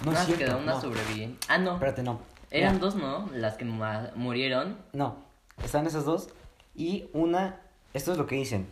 [0.05, 0.81] No, No, es cierto, quedó una no.
[0.81, 1.39] sobreviviente.
[1.49, 1.73] Ah, no.
[1.73, 2.19] Espérate, no.
[2.51, 3.29] Eran dos, ¿no?
[3.33, 4.77] Las que murieron.
[4.93, 5.17] No,
[5.63, 6.29] están esas dos.
[6.75, 7.59] Y una,
[7.93, 8.67] esto es lo que dicen,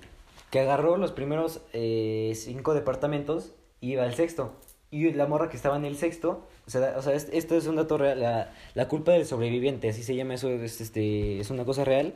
[0.51, 4.53] que agarró los primeros eh, cinco departamentos y iba al sexto.
[4.91, 7.67] Y la morra que estaba en el sexto, o sea, o sea es- esto es
[7.67, 11.49] un dato real, la, la culpa del sobreviviente, así se llama eso, es, este, es
[11.49, 12.13] una cosa real,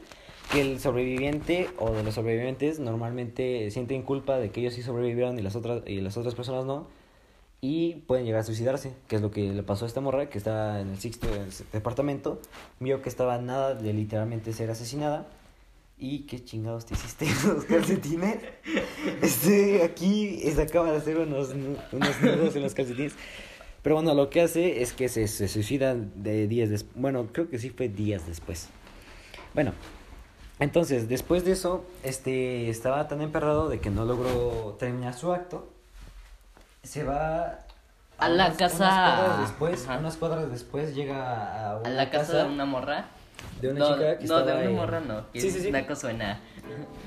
[0.54, 5.38] que el sobreviviente o de los sobrevivientes normalmente sienten culpa de que ellos sí sobrevivieron
[5.38, 6.88] y las otras, y las otras personas no.
[7.62, 10.38] Y pueden llegar a suicidarse, que es lo que le pasó a esta morra que
[10.38, 11.28] estaba en el sexto
[11.74, 12.40] departamento.
[12.80, 15.28] Vio que estaba nada de literalmente ser asesinada.
[16.02, 18.38] ¿Y qué chingados te hiciste los calcetines?
[19.22, 21.50] Este, aquí se acaba de hacer unos,
[21.92, 23.14] unos nudos en los calcetines.
[23.82, 26.94] Pero bueno, lo que hace es que se, se suicida de días después.
[26.96, 28.68] Bueno, creo que sí fue días después.
[29.54, 29.74] Bueno,
[30.60, 35.70] entonces, después de eso, este, estaba tan emperrado de que no logró terminar su acto.
[36.84, 37.60] Se va
[38.18, 40.00] A la casa- Unas cuadras después, Ajá.
[40.00, 43.08] unas cuadras después llega a una A la casa de una morra.
[43.62, 45.32] De una no, chica que no, estaba de una en- morra no.
[45.32, 45.72] Que Sí, sí, sí.
[45.72, 46.42] Naco suena.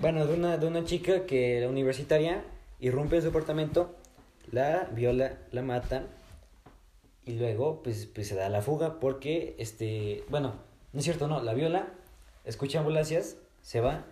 [0.01, 2.43] Bueno, de una, de una chica que era universitaria,
[2.81, 3.95] irrumpe en su apartamento,
[4.51, 6.05] la viola, la mata
[7.25, 10.55] y luego pues, pues se da la fuga porque, este, bueno,
[10.93, 11.87] no es cierto, no, la viola,
[12.45, 14.05] escucha ambulancias, se va,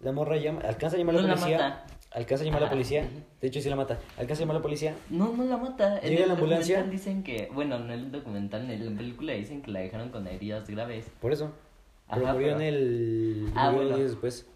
[0.00, 1.86] la morra llama, alcanza a llamar a No la la policía, mata.
[2.12, 3.08] alcanza a llamar a la policía,
[3.40, 5.98] de hecho sí la mata, alcanza a llamar a la policía, No, no la mata.
[6.00, 6.76] En Llega el la ambulancia.
[6.76, 10.26] documental dicen que, bueno, en el documental, en la película dicen que la dejaron con
[10.26, 11.06] heridas graves.
[11.22, 11.50] por eso,
[12.10, 13.52] pero Ajá, murió pero- en el...
[13.54, 14.04] Ah, murió bueno.
[14.04, 14.46] después.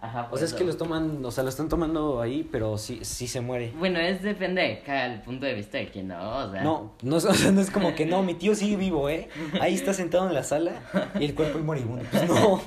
[0.00, 2.78] Ajá, O por sea, es que los toman, o sea, lo están tomando ahí, pero
[2.78, 3.72] sí, sí se muere.
[3.76, 6.62] Bueno, es depende de cada punto de vista de quien no, o sea.
[6.62, 9.28] No, no, es- o sea, no es como que no, mi tío sigue vivo, ¿eh?
[9.60, 10.70] Ahí está sentado en la sala
[11.18, 12.04] y el cuerpo es moribundo.
[12.12, 12.60] Pues no,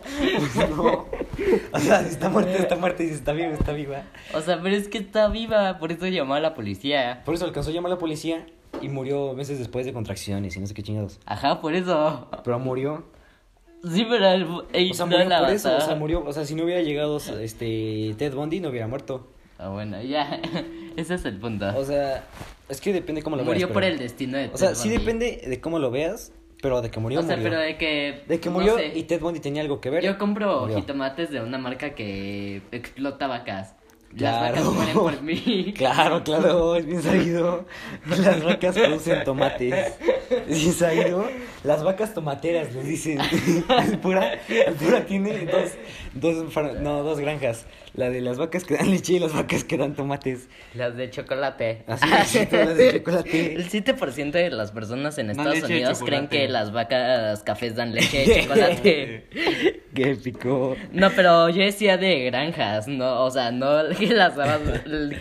[0.55, 1.05] pues no.
[1.71, 4.03] O sea, si está muerto, está muerto y si está vivo, está viva.
[4.33, 7.21] O sea, pero es que está viva, por eso llamó a la policía.
[7.23, 8.45] Por eso alcanzó a llamar a la policía
[8.81, 11.17] y murió meses después de contracciones y no sé qué chingados.
[11.25, 12.27] Ajá, por eso.
[12.43, 13.05] Pero murió.
[13.83, 15.75] Sí, pero el, el- O sea, murió la por eso.
[15.75, 16.23] O sea, murió.
[16.25, 19.27] O sea, si no hubiera llegado este Ted Bundy, no hubiera muerto.
[19.57, 20.39] Ah, bueno, ya.
[20.95, 21.67] Ese es el punto.
[21.77, 22.23] O sea,
[22.69, 23.73] es que depende cómo lo Murió veas.
[23.73, 26.81] por pero- el destino de O sea, Ted sí depende de cómo lo veas, pero
[26.81, 27.49] de que murió, O sea, murió.
[27.51, 28.23] pero de que.
[28.27, 28.91] De que no murió sé.
[28.95, 30.03] y Ted Bundy tenía algo que ver.
[30.03, 30.77] Yo compro murió.
[30.77, 33.75] jitomates de una marca que explota vacas.
[34.17, 34.55] Claro.
[34.55, 35.73] Las vacas mueren por mí.
[35.77, 37.65] Claro, claro, es bien sabido.
[38.05, 39.93] Las vacas producen tomates.
[40.47, 41.29] Es bien sabido.
[41.63, 43.19] Las vacas tomateras, les dicen.
[43.87, 45.71] El pura, el pura tiene dos,
[46.13, 47.65] dos, no, dos granjas.
[47.93, 50.47] La de las vacas que dan leche y las vacas que dan tomates.
[50.73, 51.83] Las de chocolate.
[51.87, 53.55] Así es, las de chocolate.
[53.55, 58.25] El 7% de las personas en Estados Unidos creen que las vacas cafés dan leche
[58.25, 59.25] de chocolate.
[59.93, 60.77] Qué épico.
[60.93, 64.35] No, pero yo decía de granjas, no, o sea, no que las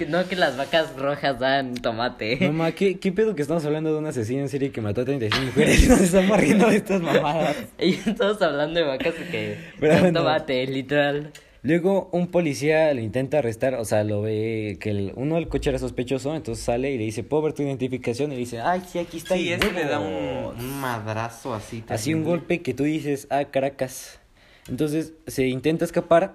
[0.08, 2.38] no que las vacas rojas dan tomate.
[2.40, 5.04] Mamá, ¿qué, ¿qué pedo que estamos hablando de un asesino en serie que mató a
[5.04, 5.88] 36 mujeres?
[5.88, 7.56] Nos estamos riendo de estas mamadas.
[7.80, 10.20] Y estamos hablando de vacas que dan bueno.
[10.20, 11.32] tomate, literal.
[11.62, 15.68] Luego un policía le intenta arrestar, o sea, lo ve que el, uno del coche
[15.68, 18.32] era sospechoso, entonces sale y le dice, ¿puedo ver tu identificación?
[18.32, 19.34] Y le dice, ay, sí, aquí está.
[19.34, 20.54] Sí, y ese le da un, huevos".
[20.58, 21.84] un madrazo así.
[21.88, 24.20] Así un golpe que tú dices, ah, Caracas.
[24.68, 26.34] Entonces se intenta escapar,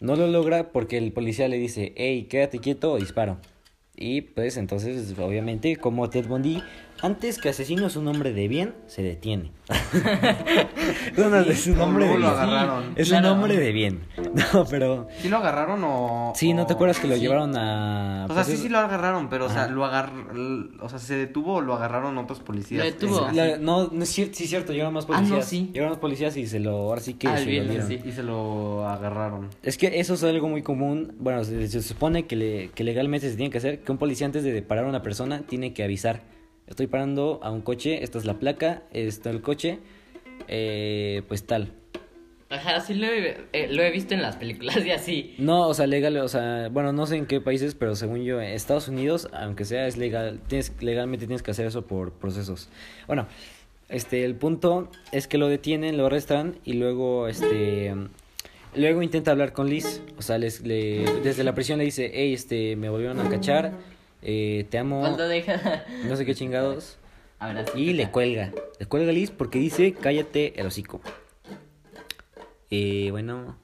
[0.00, 3.38] no lo logra porque el policía le dice, hey, quédate quieto o disparo.
[3.96, 6.62] Y pues entonces, obviamente, como Ted Bundy,
[7.04, 9.52] antes que asesino es un hombre de bien, se detiene.
[11.16, 12.30] no, no, es un hombre de lo bien.
[12.30, 12.84] agarraron.
[12.96, 13.26] Es Claro.
[13.32, 14.00] un hombre de bien.
[14.52, 15.06] No, pero...
[15.20, 16.32] ¿Sí lo agarraron o...?
[16.34, 17.20] Sí, ¿no te acuerdas que lo sí.
[17.20, 18.24] llevaron a...
[18.28, 19.70] O sea, pues, sí, sí lo agarraron, pero, o sea, Ajá.
[19.72, 20.10] lo agar...
[20.80, 22.84] O sea, ¿se detuvo o lo agarraron otros policías?
[22.84, 23.28] Lo detuvo.
[23.32, 25.44] La- no, no es cierto, sí es cierto, llegaron más Ah, no, policías.
[25.46, 25.70] sí.
[25.72, 28.00] Llegaron más policías y se lo, ahora sí que Ah, se bien, lo sí.
[28.04, 29.48] Y se lo agarraron.
[29.62, 33.30] Es que eso es algo muy común, bueno, se, se supone que, le- que legalmente
[33.30, 35.84] se tiene que hacer, que un policía antes de parar a una persona tiene que
[35.84, 36.22] avisar.
[36.66, 39.80] Estoy parando a un coche, esta es la placa, está el coche,
[40.48, 41.72] eh, pues tal.
[42.50, 45.34] Ajá, sí lo he, eh, lo he visto en las películas y así.
[45.38, 48.40] No, o sea, legal, o sea, bueno, no sé en qué países, pero según yo,
[48.40, 52.68] en Estados Unidos, aunque sea es legal, tienes, legalmente tienes que hacer eso por procesos.
[53.06, 53.26] Bueno,
[53.88, 57.94] este, el punto es que lo detienen, lo arrestan y luego, este,
[58.74, 62.34] luego intenta hablar con Liz, o sea, les, le, desde la prisión le dice, hey,
[62.34, 63.72] este, me volvieron a cachar,
[64.24, 65.84] eh, te amo, Cuando deja.
[66.06, 66.98] no sé qué chingados,
[67.40, 71.00] ver, y le cuelga, le cuelga Liz porque dice, cállate el hocico.
[72.70, 73.56] Eh, bueno,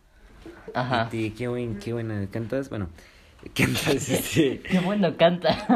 [0.75, 1.05] Ajá.
[1.05, 2.91] este, qué, buen, qué buena cantas, bueno,
[3.55, 4.61] cantas, este...
[4.71, 5.67] Qué bueno canta.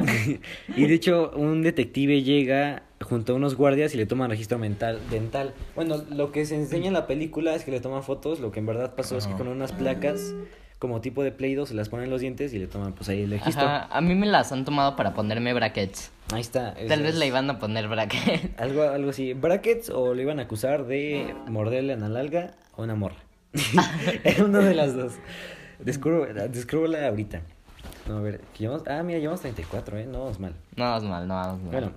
[0.77, 5.01] Y de hecho, un detective llega junto a unos guardias y le toman registro mental,
[5.11, 5.55] dental.
[5.75, 8.61] Bueno, lo que se enseña en la película es que le toman fotos, lo que
[8.61, 10.35] en verdad pasó es que con unas placas
[10.85, 13.23] como tipo de Play-Doh se las ponen en los dientes y le toman pues ahí
[13.23, 13.65] el registro.
[13.67, 16.11] Ajá, a mí me las han tomado para ponerme brackets.
[16.31, 16.73] Ahí está.
[16.73, 18.51] es- Tal vez es le iban a poner brackets.
[18.59, 19.33] Algo, algo así.
[19.33, 23.17] Brackets o le iban a acusar de morderle en la nalga a una morra.
[24.25, 25.15] Era una de las dos.
[25.79, 27.41] Descubro, ahorita.
[28.07, 30.07] No, a ver, llevamos, ah, mira, llevamos 34, ¿eh?
[30.07, 30.53] No vamos mal.
[30.77, 31.71] No vamos mal, no vamos mal.
[31.73, 31.93] Bueno.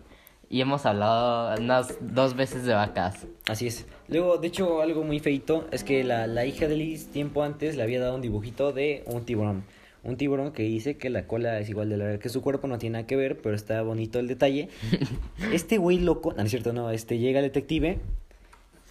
[0.49, 3.27] Y hemos hablado unas dos veces de vacas.
[3.47, 3.85] Así es.
[4.07, 7.75] Luego, de hecho, algo muy feito es que la, la hija de Liz tiempo antes
[7.75, 9.63] le había dado un dibujito de un tiburón.
[10.03, 12.77] Un tiburón que dice que la cola es igual de larga que su cuerpo, no
[12.77, 14.69] tiene nada que ver, pero está bonito el detalle.
[15.51, 17.99] Este güey loco, no, no es cierto, no, este llega el detective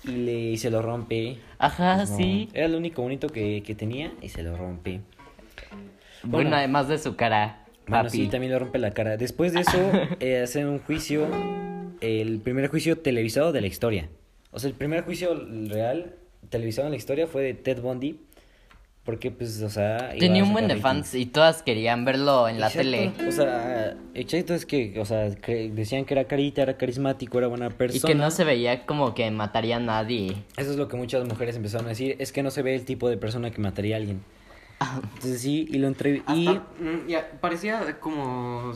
[0.04, 1.38] y le y se lo rompe.
[1.58, 2.50] Ajá, No, sí.
[2.52, 5.00] Era lo único bonito que, que tenía y se lo rompe.
[6.22, 6.56] Bueno, Bueno.
[6.56, 7.65] además de su cara.
[7.86, 8.16] Bueno, papi.
[8.16, 9.16] sí, también le rompe la cara.
[9.16, 9.78] Después de eso,
[10.20, 11.26] eh, hacen un juicio,
[12.00, 14.08] el primer juicio televisado de la historia.
[14.50, 15.34] O sea, el primer juicio
[15.68, 16.14] real
[16.50, 18.20] televisado en la historia fue de Ted Bundy.
[19.04, 20.10] Porque, pues, o sea...
[20.18, 22.90] Tenía un buen de fans y todas querían verlo en la Exacto.
[22.90, 23.12] tele.
[23.28, 27.46] O sea, exacto, es que, o sea, cre- decían que era carita, era carismático, era
[27.46, 28.12] buena Y persona.
[28.12, 30.34] que no se veía como que mataría a nadie.
[30.56, 32.84] Eso es lo que muchas mujeres empezaron a decir, es que no se ve el
[32.84, 34.22] tipo de persona que mataría a alguien.
[35.14, 36.22] Entonces sí, y lo entre...
[36.28, 36.48] Y...
[36.48, 38.74] Mm, ya, parecía como...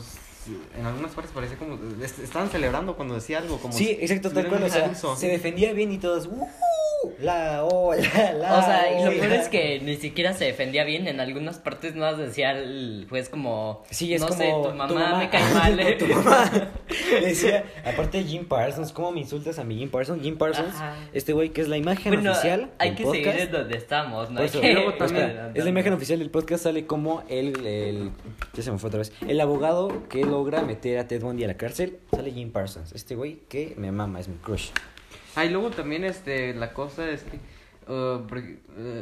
[0.75, 1.77] En algunas partes parecía como...
[2.03, 3.73] est- Estaban celebrando cuando decía algo, como...
[3.73, 6.47] Sí, exacto, tal cual, o sea, se defendía bien y todos, "Uh",
[7.19, 8.57] La, oh, la.
[8.57, 11.07] O sea, y lo peor es que ni siquiera se defendía bien.
[11.07, 13.83] En algunas partes no decía el juez como.
[13.89, 15.79] Sí, es no como sé, tu mamá, me cae mal.
[15.79, 15.93] eh".
[15.99, 16.49] tu mamá.
[17.21, 20.21] Decía, aparte de Jim Parsons, ¿cómo me insultas a mi Jim Parsons?
[20.23, 20.95] Jim Parsons, Ajá.
[21.13, 23.25] este güey que es la imagen Bueno, oficial hay del que podcast.
[23.25, 24.41] seguir en donde estamos, ¿no?
[24.41, 28.11] Eso, que- luego también, es la imagen oficial del podcast, sale como el, el,
[28.53, 31.47] ya se me fue otra vez, el abogado que logra meter a Ted Bundy a
[31.47, 34.69] la cárcel, sale Jim Parsons, este güey que me mama, es mi crush.
[35.35, 37.39] Ah, y luego también este, la cosa es que
[37.91, 38.21] uh,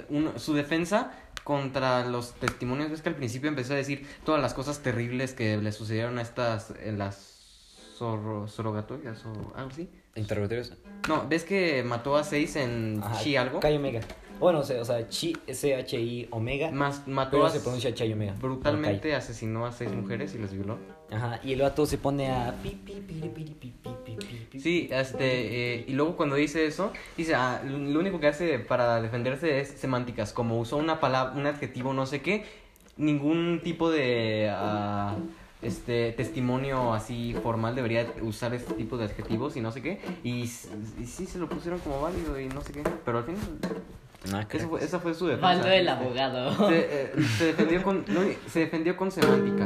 [0.10, 1.12] uno- su defensa
[1.44, 5.58] contra los testimonios es que al principio empezó a decir todas las cosas terribles que
[5.58, 9.90] le sucedieron a estas, en las zorro- surrogatorias o algo así.
[10.16, 10.74] Interrogatorios.
[11.08, 13.60] No, ¿ves que mató a seis en Ajá, Chi algo?
[13.62, 14.02] Chi Omega.
[14.40, 18.12] Bueno, o sea, o sea, Chi, S-H-I Omega, Más, mató pero a se pronuncia Chi
[18.14, 18.34] Omega.
[18.40, 20.78] brutalmente asesinó a seis mujeres y las violó.
[21.12, 22.54] Ajá, y el vato se pone a...
[24.60, 29.02] Sí, este, eh, y luego cuando dice eso, dice, ah, lo único que hace para
[29.02, 32.46] defenderse es semánticas, como usó una palabra, un adjetivo, no sé qué,
[32.98, 35.16] ningún tipo de, ah,
[35.62, 40.44] este, testimonio así formal debería usar este tipo de adjetivos y no sé qué, y,
[40.44, 40.68] s-
[41.02, 43.40] y sí se lo pusieron como válido y no sé qué, pero al final,
[44.34, 44.70] Ah, eso carajo.
[44.72, 45.48] fue- esa fue su defensa.
[45.54, 46.68] Faldo el abogado.
[46.70, 49.66] Se, eh, se defendió con, no, se defendió con semántica.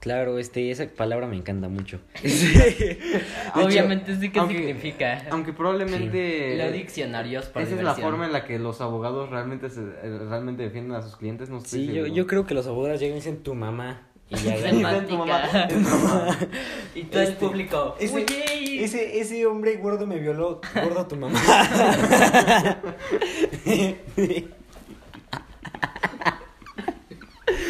[0.00, 1.98] Claro, este, esa palabra me encanta mucho.
[3.54, 5.24] Obviamente sí que aunque- significa.
[5.30, 6.54] Aunque probablemente...
[6.56, 8.10] Leo diccionarios por Esa es la diversión.
[8.10, 11.60] forma en la que los abogados realmente se, eh, realmente defienden a sus clientes, no
[11.60, 15.00] Sí, yo, yo creo que los abogados llegan y dicen tu mamá y ya Semántica.
[15.00, 15.68] Semántica.
[15.68, 16.38] Tu mamá.
[16.94, 17.96] y todo el Este, público.
[17.98, 21.40] ese- Oye, Ese, ese hombre gordo me violó, gordo tu mamá.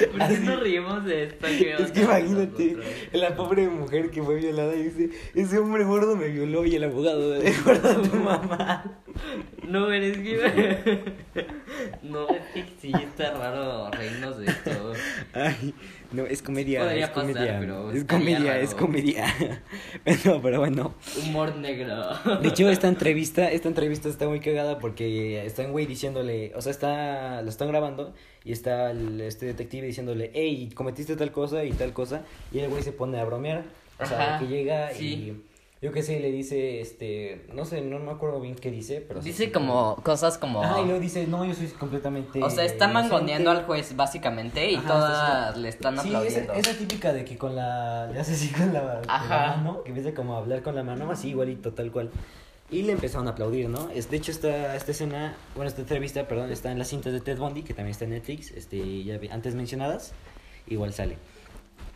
[0.18, 1.46] ¿por qué nos reímos de esto?
[1.46, 2.76] ¿Qué Es que imagínate,
[3.12, 6.84] la pobre mujer que fue violada y dice, ese hombre gordo me violó y el
[6.84, 8.84] abogado de gordo tu mamá.
[9.66, 11.14] No, eres que.
[12.02, 14.92] no, es que sí está raro reírnos de esto.
[15.34, 15.74] Ay,
[16.12, 17.56] no, es comedia, Podría es comedia.
[17.61, 18.61] pero es comedia, raro.
[18.62, 19.26] es comedia.
[20.24, 20.94] no, pero bueno.
[21.22, 21.96] Humor negro.
[22.40, 26.62] De hecho, esta entrevista, esta entrevista está muy cagada porque está un güey diciéndole, o
[26.62, 31.64] sea, está, lo están grabando y está el- este detective diciéndole, hey, cometiste tal cosa
[31.64, 33.64] y tal cosa, y el güey se pone a bromear,
[34.00, 35.06] o sea, Ajá, que llega sí.
[35.06, 35.42] y
[35.80, 39.22] yo qué sé, le dice, este, no sé, no me acuerdo bien qué dice, pero...
[39.22, 40.62] sí, Dice sí, como cosas como.
[40.64, 42.42] Ah, y luego dice, no, yo soy completamente...
[42.42, 43.12] O sea, está inocente".
[43.14, 46.52] mangoneando al juez, básicamente, y Ajá, todas le están Sí, aplaudiendo.
[46.54, 48.08] esa, esa típica de que con la.
[48.12, 49.56] Le hace así con la, con la Ajá.
[49.56, 52.10] mano, que empieza como a hablar con la mano, así igualito, tal cual.
[52.70, 53.88] Y le empezaron a aplaudir, ¿no?
[53.90, 57.20] Es, de hecho, esta, esta escena, bueno, esta entrevista, perdón, está en las cintas de
[57.20, 60.12] Ted Bundy, que también está en Netflix, este, ya antes mencionadas,
[60.66, 61.16] igual sale.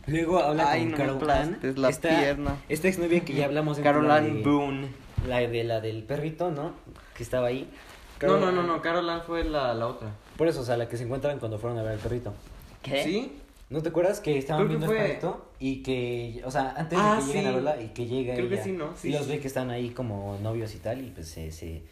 [0.07, 2.57] Luego habla Ay, con no Carol Ann, aplastes la esta, pierna.
[2.69, 4.89] esta exnovia que ya hablamos en Carol la Ann de- Boone.
[5.29, 6.73] La de la del perrito, ¿no?
[7.17, 7.63] Que estaba ahí.
[7.63, 10.11] No, Carol no, no, no, Carol Ann fue la, la otra.
[10.37, 12.35] Por eso, o sea, la que se encuentran cuando fueron a ver al perrito.
[12.83, 13.05] ¿Qué?
[13.05, 13.33] ¿Sí?
[13.71, 15.47] ¿No te acuerdas que estaban Creo que viendo el perrito?
[15.61, 18.49] Y que, o sea, antes Ah, de que lleguen a verla y que llega Creo
[18.49, 18.91] que ella, sí, ¿no?
[18.97, 19.09] Sí.
[19.09, 21.83] y los ve que están ahí como novios y tal, y pues se, se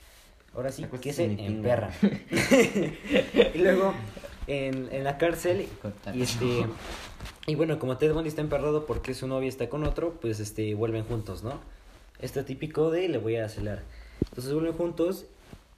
[0.55, 1.91] ahora sí que se en emperran.
[3.55, 3.95] y luego,
[4.47, 5.67] en, en la cárcel,
[6.13, 6.67] y este,
[7.47, 10.75] y bueno, como Ted Bundy está emperrado porque su novia está con otro, pues este,
[10.75, 11.55] vuelven juntos, ¿no?
[12.21, 13.83] Esto típico de le voy a celar.
[14.29, 15.27] Entonces vuelven juntos,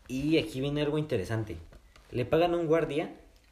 [0.09, 1.57] y aquí viene algo interesante.
[2.11, 3.11] Le pagan a un guardia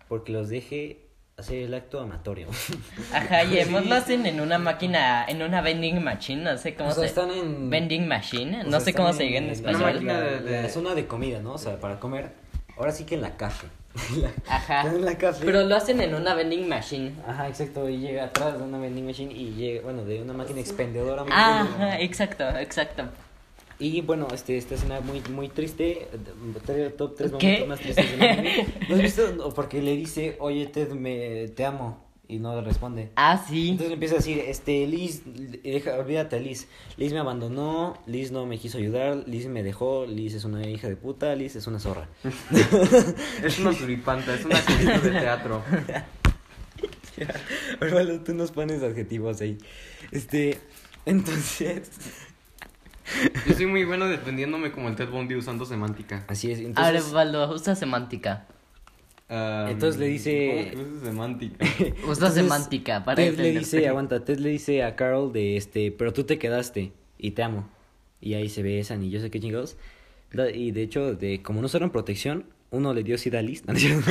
[0.09, 2.49] porque los deje hacer el acto amatorio.
[3.15, 6.91] Ajá, y además lo hacen en una máquina, en una vending machine, no sé cómo
[6.91, 7.07] O sea, se...
[7.09, 7.71] están en...
[7.71, 9.81] Vending machine, no sé cómo se diga en español.
[9.83, 11.55] Una máquina de- de- la zona de comida, ¿no?
[11.55, 12.33] O sea, para comer.
[12.77, 13.37] Ahora sí que en la
[14.49, 14.83] Ajá.
[14.83, 15.45] Están en la café.
[15.45, 17.13] Pero lo hacen en una vending machine.
[17.27, 17.89] Ajá, exacto.
[17.89, 21.23] Y llega atrás de una vending machine y llega, bueno, de una máquina expendedora.
[21.25, 23.05] muy Ajá, exacto, exacto.
[23.79, 26.07] Y bueno, este, esta escena muy, muy triste.
[26.99, 27.65] Top 3 ¿Qué?
[27.65, 28.67] momentos más tristes del anime.
[28.89, 29.53] ¿No has visto?
[29.55, 32.10] Porque le dice, oye, Ted, me, te amo.
[32.31, 33.11] Y no le responde.
[33.17, 33.71] Ah, sí.
[33.71, 35.23] Entonces le empieza a decir, este, Liz,
[35.65, 36.69] deja, olvídate a Liz.
[36.97, 40.89] Liz me abandonó, Liz no me quiso ayudar, Liz me dejó, Liz es una hija
[40.89, 42.09] de puta, Liz es una zorra.
[43.43, 45.63] Es una suripanta, es una actriz de teatro.
[47.81, 49.59] Orvaldo, tú nos pones adjetivos ahí.
[50.13, 50.61] Este,
[51.07, 51.91] entonces...
[53.49, 56.25] Yo soy muy bueno defendiéndome como el Ted Bundy usando semántica.
[56.29, 57.11] Así es, entonces...
[57.11, 58.47] Valdo, usa semántica.
[59.31, 61.67] Um, Entonces le dice- ¿Cómo que usa semántica?
[62.09, 66.13] Usa semántica para Ted le dice, aguanta, Ted le dice a Carol de este, pero
[66.13, 67.69] tú te quedaste y te amo.
[68.21, 69.77] Y ahí se besan y yo sé qué chingados.
[70.55, 73.63] Y de hecho, de como no usaron protección, uno le dio sida Liz.
[73.67, 74.11] No, no es cierto.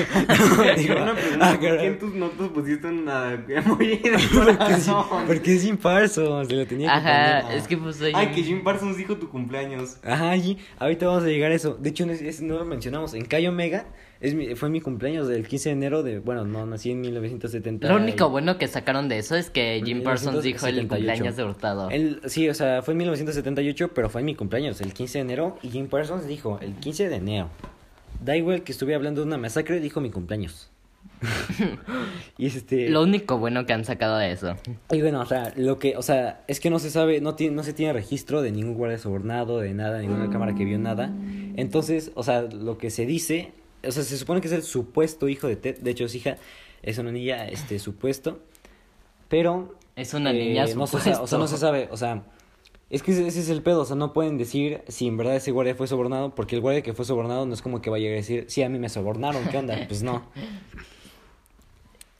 [0.57, 4.89] No, digo, Una pregunta, ¿por qué en tus notas pusiste una emoji de Porque sí,
[4.89, 5.05] corazón?
[5.27, 7.57] porque es Jim Parsons, se lo tenía que Ajá, poner.
[7.57, 8.13] es que pues soy...
[8.15, 9.97] Ay, que Jim Parsons dijo tu cumpleaños.
[10.03, 11.73] Ajá, G, ahorita vamos a llegar a eso.
[11.75, 13.13] De hecho, no, es- es- no lo mencionamos.
[13.13, 13.85] En Cayo Omega
[14.21, 16.19] es mi- fue mi cumpleaños del 15 de enero de.
[16.19, 17.87] Bueno, no, nací en 1970.
[17.87, 20.87] Lo único bueno que sacaron de eso es que Jim Parsons dijo el 1978.
[20.89, 21.89] cumpleaños de Hurtado.
[21.89, 25.21] El- sí, o sea, fue en 1978, pero fue en mi cumpleaños, el 15 de
[25.21, 25.57] enero.
[25.63, 27.49] Y Jim Parsons dijo, el 15 de enero.
[28.23, 30.69] Da igual que estuve hablando de una masacre, dijo mi cumpleaños.
[32.37, 32.89] y este.
[32.89, 34.55] Lo único bueno que han sacado de eso.
[34.91, 37.55] Y bueno, o sea, lo que, o sea, es que no se sabe, no, tiene,
[37.55, 41.11] no se tiene registro de ningún guardia sobornado, de nada, ninguna cámara que vio nada.
[41.55, 43.51] Entonces, o sea, lo que se dice,
[43.85, 46.37] o sea, se supone que es el supuesto hijo de Ted, de hecho es hija,
[46.81, 48.39] es una niña, este, supuesto,
[49.27, 49.75] pero...
[49.95, 51.23] Es una eh, niña no supuesto.
[51.23, 52.23] o sea, no se sabe, o sea,
[52.89, 55.35] es que ese, ese es el pedo, o sea, no pueden decir si en verdad
[55.35, 58.09] ese guardia fue sobornado, porque el guardia que fue sobornado no es como que vaya
[58.09, 59.77] a decir, sí, a mí me sobornaron, ¿qué onda?
[59.87, 60.23] Pues no.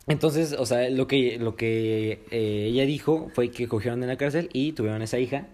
[0.10, 4.18] Entonces, o sea, lo que, lo que eh, ella dijo fue que cogieron en la
[4.18, 5.48] cárcel y tuvieron esa hija.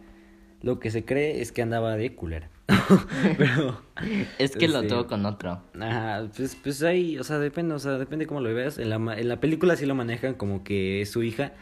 [0.62, 2.50] Lo que se cree es que andaba de culera.
[3.38, 3.82] Pero,
[4.40, 4.88] Es que lo Sí.
[4.88, 5.62] tuvo con otro.
[5.80, 8.78] ajá, pues, pues ahí, o sea, depende, o sea, depende cómo lo veas.
[8.78, 11.54] En la, en la película sí lo manejan como que es su hija,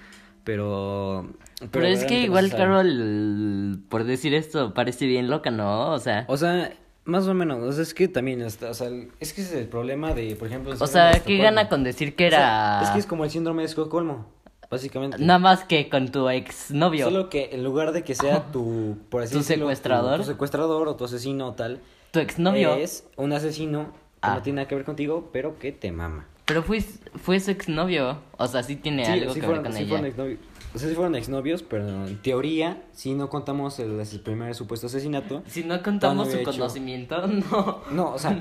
[0.44, 1.30] pero...
[1.72, 2.50] Pero, es que no igual.
[2.52, 5.92] Carol, por decir esto, parece bien loca, ¿no?
[5.92, 6.74] O sea, O sea,
[7.06, 8.90] más o menos, o sea, es que también, está, o sea,
[9.20, 10.74] es que ese es el problema de, por ejemplo...
[10.78, 12.40] o sea, ¿qué gana con decir que O sea,
[12.80, 14.30] era es que es como el síndrome de Estocolmo,
[14.74, 15.18] básicamente.
[15.20, 17.06] nada más que con tu ex novio?
[17.06, 20.20] Solo que en lugar de que sea tu, por así ¿Tu decirlo, secuestrador?
[20.20, 21.80] Tu, secuestrador o tu asesino o tal,
[22.12, 22.74] Tu ex novio.
[22.76, 24.36] es un asesino que Ah.
[24.36, 26.28] no tiene nada que ver contigo, pero que te mama.
[26.46, 28.18] Pero fue, fue su ex novio.
[28.38, 29.90] O sea, sí tiene Sí, algo sí que fueron, ver con sí ella.
[29.90, 30.40] fueron exnovios.
[30.76, 34.88] O sea, sí fueron exnovios, pero en teoría, si no contamos el, el primer supuesto
[34.88, 35.44] asesinato.
[35.48, 37.82] Si no contamos su hecho- conocimiento, no.
[37.92, 38.32] No, o sea,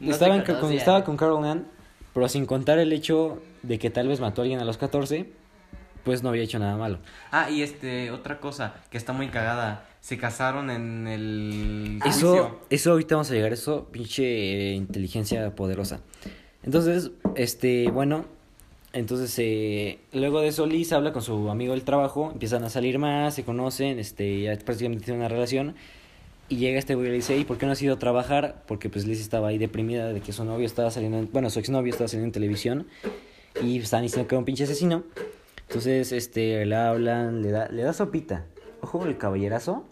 [0.00, 1.66] no estaba, se con, estaba con Carol Ann,
[2.14, 5.30] pero sin contar el hecho de que tal vez mató a alguien a los 14,
[6.06, 6.98] pues no había hecho nada malo.
[7.32, 9.86] Ah, y este, otra cosa que está muy cagada.
[10.00, 11.98] Se casaron en el.
[12.06, 12.60] Eso, juicio.
[12.70, 16.00] eso ahorita vamos a llegar, eso, pinche eh, inteligencia poderosa.
[16.62, 18.24] Entonces, este, bueno,
[18.92, 23.00] entonces, eh, luego de eso Liz habla con su amigo del trabajo, empiezan a salir
[23.00, 25.74] más, se conocen, este, ya prácticamente tienen una relación.
[26.48, 28.62] Y llega este güey y le dice, ¿y por qué no has ido a trabajar?
[28.68, 31.58] Porque pues Liz estaba ahí deprimida de que su novio estaba saliendo, en- bueno, su
[31.58, 32.86] exnovio estaba saliendo en televisión.
[33.60, 35.02] Y estaban diciendo que era un pinche asesino.
[35.68, 38.46] Entonces, este, le hablan, le da, le da sopita.
[38.80, 39.84] Ojo, el caballerazo.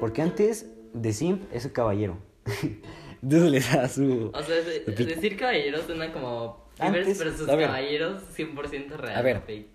[0.00, 2.18] Porque antes de Simp es un caballero.
[3.22, 4.30] Entonces le da su...
[4.32, 6.68] O sea, de- decir caballeros suena como.
[6.78, 9.16] Antes, versus caballeros 100% real.
[9.16, 9.66] A ver, fake.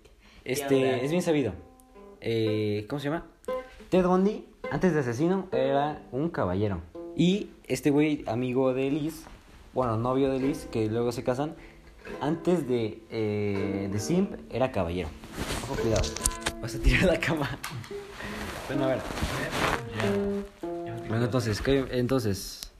[0.44, 1.52] Este, es bien sabido.
[2.22, 3.26] Eh, ¿Cómo se llama?
[3.90, 6.80] Ted Bundy, antes de asesino, era un caballero.
[7.16, 9.24] Y este güey, amigo de Liz,
[9.74, 11.54] bueno, novio de Liz, que luego se casan,
[12.20, 15.08] antes de, eh, de Simp, era caballero.
[15.64, 16.02] Ojo, cuidado.
[16.60, 17.48] Vas a tirar la cama.
[18.68, 18.98] Bueno, a ver.
[21.08, 22.72] Bueno, entonces, ¿qué- entonces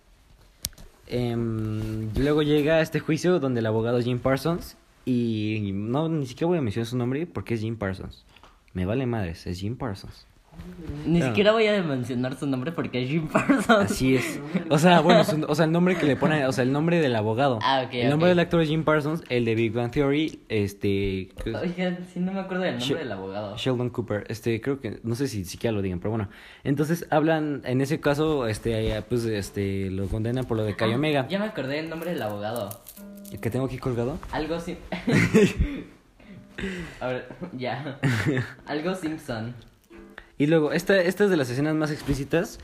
[1.06, 6.58] em, luego llega este juicio donde el abogado Jim Parsons y no ni siquiera voy
[6.58, 8.24] a mencionar su nombre porque es Jim Parsons.
[8.72, 10.26] Me vale madres, es Jim Parsons.
[11.06, 13.68] Ni siquiera voy a mencionar su nombre porque es Jim Parsons.
[13.70, 14.40] Así es.
[14.70, 16.98] O sea, bueno, su- o sea, el nombre que le pone, o sea, el nombre
[17.00, 17.58] del abogado.
[17.62, 21.28] Ah, ok, El nombre del actor es Jim Parsons, el de Big Bang Theory, este
[21.60, 23.56] Oigan, sí, no me acuerdo del nombre del abogado.
[23.56, 26.28] Sheldon Cooper, este, creo que, no sé si siquiera lo digan, pero bueno.
[26.64, 30.96] Entonces hablan, en ese caso, este, pues, este, lo condenan por lo de Cayo Ah,
[30.96, 31.26] Omega.
[31.28, 32.80] Ya me acordé del nombre del abogado.
[33.32, 34.18] El que tengo aquí colgado.
[34.32, 34.76] Algo sim...
[37.00, 37.98] A ver, ya.
[38.66, 39.54] Algo Simpson.
[40.38, 42.58] Y luego, esta, esta es de las escenas más explícitas.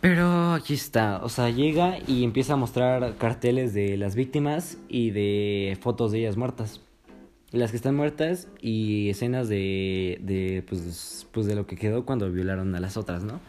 [0.00, 5.10] Pero aquí está, o sea, llega y empieza a mostrar carteles de las víctimas y
[5.10, 6.80] de fotos de ellas muertas.
[7.52, 12.30] Las que están muertas y escenas de, de pues, pues de lo que quedó cuando
[12.30, 13.40] violaron a las otras, ¿no?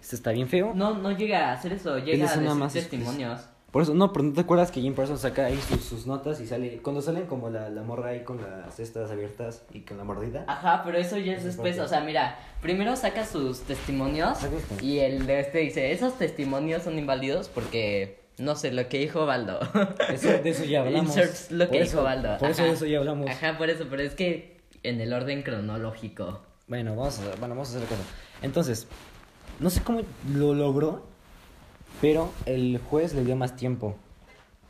[0.00, 0.72] Esto está bien feo.
[0.74, 3.40] No, no llega a hacer eso, llega a decir más testimonios.
[3.74, 6.40] Por eso, no, pero ¿no te acuerdas que Jim Parsons saca ahí sus, sus notas
[6.40, 6.78] y sale...
[6.80, 10.44] Cuando salen como la, la morra ahí con las cestas abiertas y con la mordida.
[10.46, 14.38] Ajá, pero eso ya es después, o sea, mira, primero saca sus testimonios
[14.80, 19.26] y el de este dice, esos testimonios son inválidos porque, no sé, lo que dijo
[19.26, 19.58] Baldo.
[20.08, 21.08] Eso, de eso ya hablamos.
[21.08, 22.38] Inserts lo que Por dijo eso- Baldo.
[22.38, 22.68] Por eso Ajá.
[22.70, 23.28] de eso ya hablamos.
[23.28, 26.40] Ajá, por eso, pero es que en el orden cronológico.
[26.68, 28.02] Bueno, vamos a, bueno, vamos a hacer caso.
[28.40, 28.86] Entonces,
[29.58, 30.02] no sé cómo
[30.32, 31.06] lo logró,
[32.00, 33.96] pero el juez le dio más tiempo.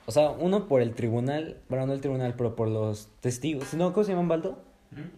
[0.07, 3.73] O sea, uno por el tribunal, bueno, no el tribunal, pero por los testigos.
[3.75, 3.93] ¿No?
[3.93, 4.63] ¿Cómo se llaman, Baldo?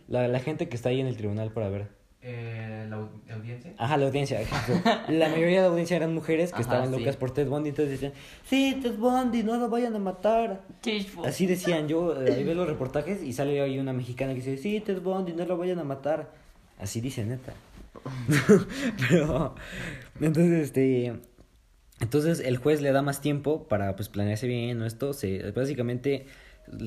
[0.09, 1.89] La, la gente que está ahí en el tribunal para ver.
[2.29, 3.73] Eh, la, la audiencia.
[3.79, 4.41] Ajá, la audiencia.
[5.09, 6.99] La mayoría de la audiencia eran mujeres que Ajá, estaban sí.
[6.99, 8.13] locas por Ted Bundy, entonces decían,
[8.45, 10.63] sí, Ted Bundy, no lo vayan a matar.
[11.25, 14.57] Así decían, yo eh, ahí veo los reportajes y sale ahí una mexicana que dice,
[14.57, 16.33] sí, Ted Bundy, no lo vayan a matar.
[16.81, 17.53] Así dice, neta.
[19.09, 19.55] Pero,
[20.21, 21.15] entonces, este,
[22.01, 26.27] entonces el juez le da más tiempo para, pues, planearse bien o esto, se, básicamente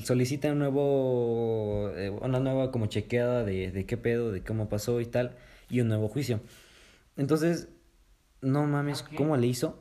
[0.04, 5.00] solicita un nuevo, eh, una nueva como chequeada de, de qué pedo, de cómo pasó
[5.00, 5.36] y tal,
[5.68, 6.40] y un nuevo juicio.
[7.16, 7.68] Entonces,
[8.42, 9.02] no mames.
[9.02, 9.78] ¿cómo le hizo?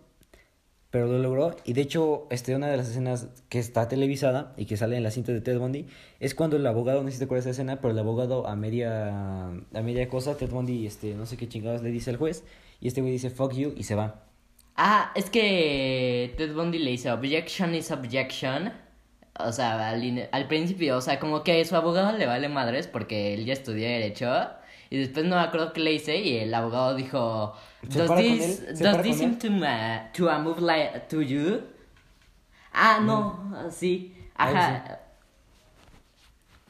[0.89, 1.55] Pero lo logró.
[1.65, 5.03] Y de hecho, este, una de las escenas que está televisada y que sale en
[5.03, 5.86] la cinta de Ted Bundy
[6.19, 8.47] es cuando el abogado, no sé si te acuerdas de esa escena, pero el abogado
[8.47, 12.17] a media, a media cosa, Ted Bundy, este, no sé qué chingados le dice al
[12.17, 12.43] juez.
[12.82, 14.28] Y este güey dice fuck you y se va.
[14.82, 18.71] Ah, es que Ted Bundy le dice objection is objection.
[19.38, 23.34] O sea, al, al principio, o sea, como que su abogado le vale madres porque
[23.34, 24.32] él ya estudió Derecho.
[24.89, 27.53] Y después no me acuerdo qué le hice y el abogado dijo,
[27.89, 31.59] ¿Se Does this, does this seem to, ma- to a move like to you?
[32.71, 34.15] Ah, no, sí.
[34.36, 34.99] Ahí Ajá.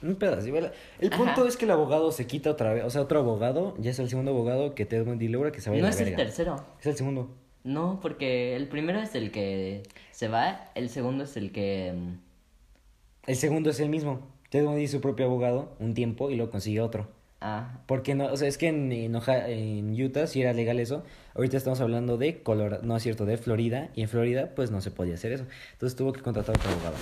[0.01, 0.47] Un pedazo.
[0.47, 0.65] El
[1.13, 1.17] Ajá.
[1.17, 2.83] punto es que el abogado se quita otra vez.
[2.85, 5.69] O sea, otro abogado, ya es el segundo abogado que Ted Bundy logra que se
[5.69, 6.65] vaya No a la es el tercero.
[6.79, 7.35] Es el segundo.
[7.63, 11.93] No, porque el primero es el que se va, el segundo es el que...
[11.95, 12.13] mm,
[13.27, 14.21] El segundo es el mismo.
[14.49, 17.07] Ted Bundy es su propio abogado un tiempo y luego consigue otro.
[17.41, 20.79] Ah, Porque no, o sea, es que en, en, Oja- en Utah sí era legal
[20.79, 21.03] eso.
[21.35, 23.89] Ahorita estamos hablando de Colorado, no es cierto, de Florida.
[23.95, 25.45] Y en Florida, pues no se podía hacer eso.
[25.73, 26.95] Entonces tuvo que contratar otro abogado.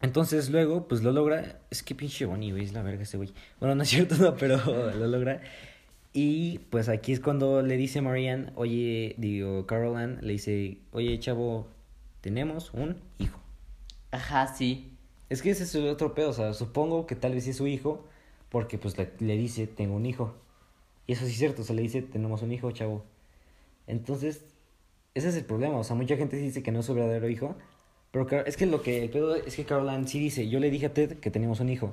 [0.00, 1.60] Entonces luego, pues lo logra.
[1.70, 3.32] Es que pinche Bonnie, güey, es la verga ese güey.
[3.60, 4.58] Bueno, no es cierto, no, pero
[4.94, 5.40] lo logra.
[6.16, 11.18] Y pues aquí es cuando le dice Marianne, oye, digo, Carol Ann, le dice, oye,
[11.18, 11.66] chavo,
[12.20, 13.40] tenemos un hijo.
[14.12, 14.92] ajá, sí.
[15.28, 17.66] Es que ese es otro pedo, o sea, supongo que tal vez sí es su
[17.66, 18.04] hijo,
[18.48, 20.36] porque pues le, le dice, tengo un hijo.
[21.08, 23.04] Y eso sí es cierto, o sea, le dice, tenemos un hijo, chavo.
[23.88, 24.44] Entonces,
[25.14, 27.28] ese es el problema, o sea, mucha gente sí dice que no es su verdadero
[27.28, 27.56] hijo,
[28.12, 30.86] pero es que lo que, el pedo es que Caroline sí dice, yo le dije
[30.86, 31.92] a Ted que teníamos un hijo,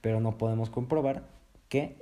[0.00, 1.22] pero no podemos comprobar
[1.68, 1.94] que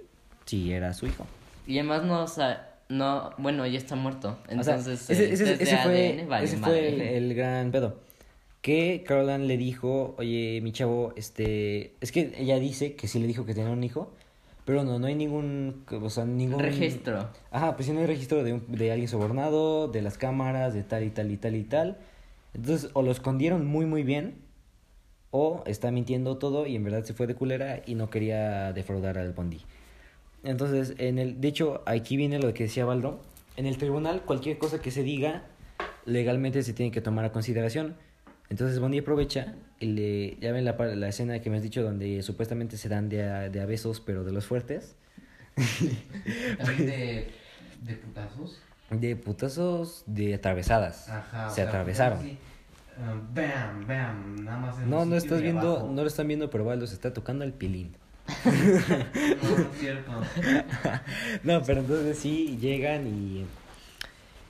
[0.46, 1.26] sí era su hijo.
[1.66, 4.38] Y además no, o sea, no, bueno, ya está muerto.
[4.58, 7.16] O sea, Entonces, ese, ese- ese fue, ADN vale ese fue madre.
[7.18, 8.00] el, el gran pedo.
[8.62, 11.94] Que Caroline le dijo, oye, mi chavo, este...
[12.00, 14.12] Es que ella dice que sí le dijo que tenía un hijo,
[14.66, 15.84] pero no, no hay ningún...
[15.90, 16.61] O sea, ningún...
[16.61, 17.28] Registro.
[17.50, 20.82] Ajá, pues sí no hay registro de, un- de alguien sobornado, de las cámaras, de
[20.82, 21.98] tal y tal y tal y tal.
[22.52, 24.34] Entonces, o lo escondieron muy, muy bien,
[25.30, 29.16] o está mintiendo todo y en verdad se fue de culera y no quería defraudar
[29.16, 29.61] al Bondi.
[30.43, 33.20] Entonces, en el, de hecho, aquí viene lo que decía Baldo.
[33.57, 35.43] En el tribunal, cualquier cosa que se diga,
[36.07, 37.97] legalmente se tiene que tomar a consideración.
[38.49, 42.22] Entonces Bondi aprovecha y le, ya ven la, la escena que me has dicho donde
[42.22, 44.97] supuestamente se dan de de a besos, pero de los fuertes.
[46.59, 47.30] También de,
[47.82, 48.61] de putazos.
[48.91, 51.09] De putazos, de atravesadas.
[51.09, 51.47] Ajá.
[51.47, 52.22] o se sea, atravesaron.
[52.22, 52.38] sí.
[52.99, 55.93] Ah, bam, bam, nada más en No, no estás viendo, abajo.
[55.93, 57.95] no lo están viendo, pero Baldo se está tocando el pilín.
[59.42, 60.12] No, cierto.
[61.66, 63.44] Pero entonces sí llegan y.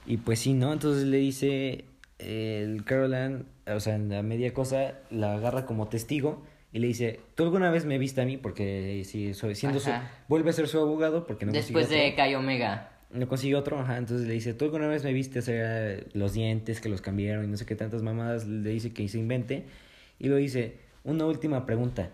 [0.07, 0.73] Y pues sí, ¿no?
[0.73, 1.85] Entonces le dice.
[2.19, 7.21] El Caroline, o sea, en la media cosa, la agarra como testigo y le dice:
[7.35, 8.37] ¿Tú alguna vez me viste a mí?
[8.37, 9.91] Porque si soy, siendo su.
[10.29, 12.15] Vuelve a ser su abogado porque no Después consiguió de.
[12.15, 12.93] Kai Omega.
[13.11, 13.97] No consiguió otro, ajá.
[13.97, 17.49] Entonces le dice: ¿Tú alguna vez me viste hacer los dientes que los cambiaron y
[17.49, 18.47] no sé qué tantas mamadas?
[18.47, 19.65] Le dice que se invente.
[20.19, 22.11] Y lo dice: Una última pregunta.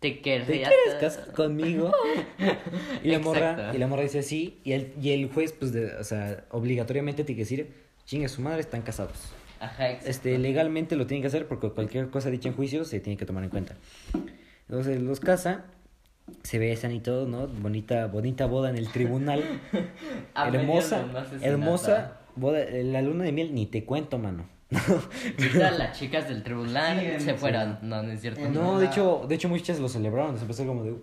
[0.00, 1.92] ¿Te ¿Te quieres casar conmigo?
[3.02, 5.94] Y la morra, y la morra dice sí, y el, y el juez, pues, de,
[5.96, 7.72] o sea, obligatoriamente tiene que decir,
[8.04, 9.32] chinga su madre, están casados.
[9.60, 10.10] Ajá, exacto.
[10.10, 13.26] Este, legalmente lo tienen que hacer porque cualquier cosa dicha en juicio se tiene que
[13.26, 13.74] tomar en cuenta.
[14.68, 15.64] Entonces los casa,
[16.42, 17.48] se besan y todo, ¿no?
[17.48, 19.42] Bonita, bonita boda en el tribunal.
[20.36, 21.06] Hermosa,
[21.40, 24.48] hermosa boda, la luna de miel, ni te cuento, mano.
[25.54, 27.78] Todas las chicas del tribunal Sí, se fueron.
[27.82, 28.48] No, no es cierto.
[28.50, 30.96] No, de hecho, de hecho muchas lo celebraron, se empezó como de "Uh,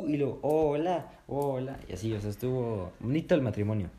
[0.00, 3.90] uh", y luego hola, hola, y así, o sea, estuvo bonito el matrimonio.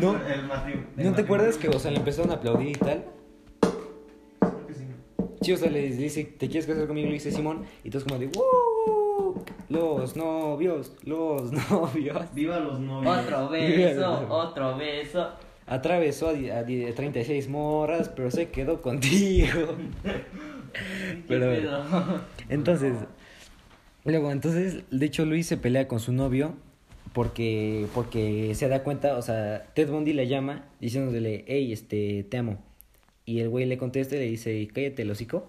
[0.00, 0.12] No.
[0.14, 3.04] El matri- el ¿No te acuerdas que, o sea, le empezaron a aplaudir y tal?
[4.68, 4.84] Sí.
[5.42, 7.08] Sí, o sea, le dice, ¿te quieres casar conmigo?
[7.08, 8.30] Le dice Simón, y todos como de "Uh,
[9.70, 12.34] los novios, los novios.
[12.34, 13.16] Viva los novios.
[13.24, 15.30] Otro beso, otro beso.
[15.66, 19.46] Atravesó a, a di- 36 morras, pero se quedó contigo.
[20.02, 21.84] ¿Qué Pero- pedo?
[22.48, 22.94] Entonces,
[24.04, 26.54] luego, entonces, de hecho, Luis se pelea con su novio
[27.12, 32.36] porque, porque se da cuenta, o sea, Ted Bundy le llama diciéndole, hey, este, te
[32.38, 32.58] amo.
[33.24, 35.46] Y el güey le contesta y le dice, cállate el hocico.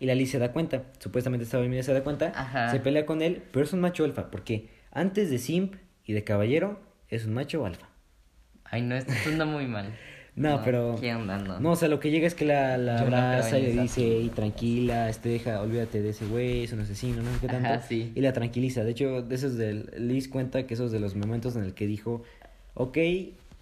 [0.00, 0.84] Y la Liz se da cuenta.
[0.98, 2.32] Supuestamente estaba dormida y se da cuenta.
[2.34, 2.70] Ajá.
[2.70, 4.30] Se pelea con él, pero es un macho alfa.
[4.30, 5.74] Porque antes de simp
[6.04, 7.88] y de caballero, es un macho alfa.
[8.64, 9.92] Ay, no, esto suena muy mal.
[10.36, 10.96] No, pero...
[10.98, 11.38] ¿Qué onda?
[11.38, 11.60] No.
[11.60, 14.28] No, o sea, lo que llega es que la, la abraza y le dice, y
[14.28, 17.68] tranquila, este, deja, olvídate de ese güey, es un asesino, no sé qué tanto.
[17.68, 18.12] Ajá, sí.
[18.14, 18.84] Y la tranquiliza.
[18.84, 21.86] De hecho, de esos del Liz cuenta que esos de los momentos en el que
[21.86, 22.22] dijo,
[22.74, 22.96] ok,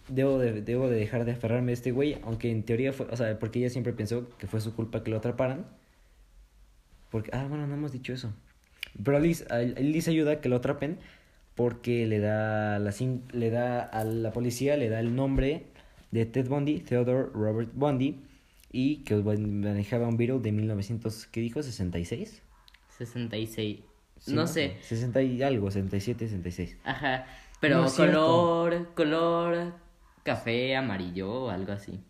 [0.09, 3.17] debo de, debo de dejar de aferrarme a este güey, aunque en teoría fue, o
[3.17, 5.67] sea, porque ella siempre pensó que fue su culpa que lo atraparan.
[7.11, 8.33] Porque, ah, bueno, no hemos dicho eso.
[9.03, 9.45] Pero Liz,
[9.79, 10.99] Liz ayuda a que lo atrapen
[11.55, 12.95] porque le da, la,
[13.33, 15.67] le da a la policía, le da el nombre
[16.11, 18.21] de Ted Bundy, Theodore Robert Bundy,
[18.71, 21.61] y que manejaba un Beetle de 1900, ¿qué dijo?
[21.61, 22.41] ¿66?
[22.97, 23.81] 66.
[24.21, 24.77] Sí, no sé.
[24.83, 26.77] 60 y algo, 67, 66.
[26.85, 27.27] Ajá.
[27.61, 28.17] Pero No es cierto.
[28.27, 29.75] color, color
[30.23, 32.01] café, amarillo o algo así.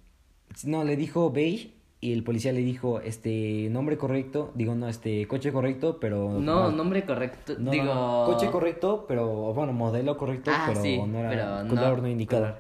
[0.65, 5.27] No, le dijo beige y el policía le dijo, este, nombre correcto, digo, no, este,
[5.27, 6.39] coche correcto, pero...
[6.39, 7.57] No, nombre correcto.
[7.59, 7.85] No, digo.
[7.87, 12.09] no, coche correcto, pero, bueno, modelo correcto, Ah, pero sí, no era pero color no
[12.09, 12.43] indicado.
[12.43, 12.59] color.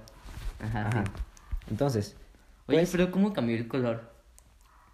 [0.61, 0.89] Ajá.
[0.89, 1.05] Ajá.
[1.05, 1.11] sí.
[1.71, 2.17] Entonces,
[2.67, 4.11] Oye, pues, pero ¿cómo cambió el color?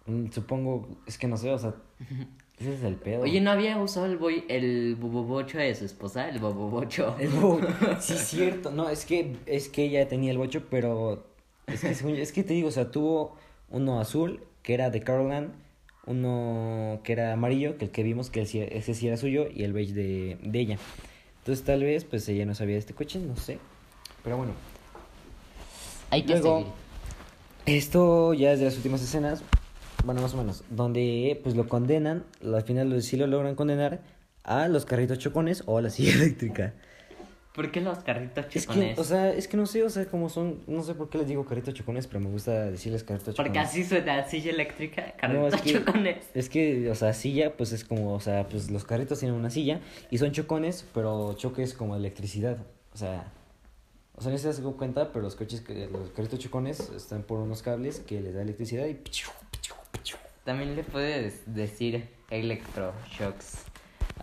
[0.05, 1.73] mm, supongo, es que no sé, o sea,
[2.59, 3.23] ese es el pedo.
[3.23, 6.29] Oye, ¿no había usado el boy, el bobobocho de su esposa?
[6.29, 7.15] El bobobocho.
[7.19, 7.59] El bo-
[7.99, 8.69] sí, cierto.
[8.69, 11.25] No, es que, es que ella tenía el bocho, pero
[11.65, 13.37] es que, es que te digo, o sea, tuvo
[13.69, 15.47] uno azul, que era de Caroline,
[16.05, 19.73] uno que era amarillo, que el que vimos que ese sí era suyo, y el
[19.73, 20.77] beige de, de ella.
[21.39, 23.59] Entonces tal vez, pues ella no sabía de este coche, no sé.
[24.23, 24.53] Pero bueno,
[26.11, 26.73] Hay que Luego- seguir.
[27.65, 29.43] esto ya es de las últimas escenas,
[30.03, 34.01] bueno, más o menos, donde pues lo condenan, al final sí lo logran condenar
[34.43, 36.73] a los carritos chocones o a la silla eléctrica.
[37.55, 38.95] ¿Por qué los carritos Es chocones?
[38.95, 41.19] que, o sea, es que no sé, o sea, como son, no sé por qué
[41.19, 43.47] les digo carritos chocones, pero me gusta decirles carritos chocones.
[43.49, 46.25] Porque así suena silla eléctrica, No, carritos es que- chocones.
[46.33, 49.49] Es que, o sea, silla, pues es como, o sea, pues los carritos tienen una
[49.49, 49.79] silla
[50.11, 52.57] y son chocones, pero choques como electricidad.
[52.93, 53.31] O sea,
[54.15, 57.61] o sea, no se dan cuenta, pero los coches, los carritos chocones están por unos
[57.61, 58.93] cables que les da electricidad y...
[58.95, 60.17] pichu, pichu, pichu.
[60.43, 63.63] También le puedes decir electroshocks.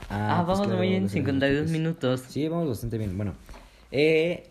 [0.08, 1.72] Ah, Ah, pues vamos claro, muy bien, los 52 eléctricos.
[1.80, 2.20] minutos.
[2.28, 3.16] Sí, vamos bastante bien.
[3.16, 3.34] Bueno,
[3.90, 4.44] eh,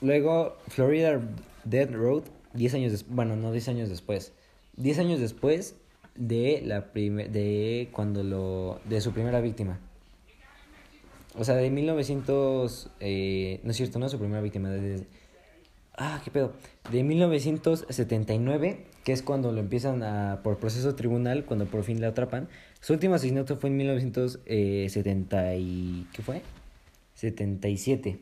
[0.00, 1.20] luego Florida
[1.64, 2.22] Dead Road,
[2.54, 4.32] 10 años después, bueno, no 10 años después,
[4.76, 5.74] 10 años después
[6.14, 9.78] de la prime- de cuando lo, de su primera víctima.
[11.36, 15.06] O sea, de 1900, eh, no es cierto, no es su primera víctima, de,
[15.96, 16.52] ah, qué pedo,
[16.90, 22.08] de 1979, que es cuando lo empiezan a, por proceso tribunal, cuando por fin la
[22.08, 22.48] atrapan.
[22.80, 26.42] Su último asesinato fue en 1970 y, ¿qué fue?
[27.14, 28.20] 77.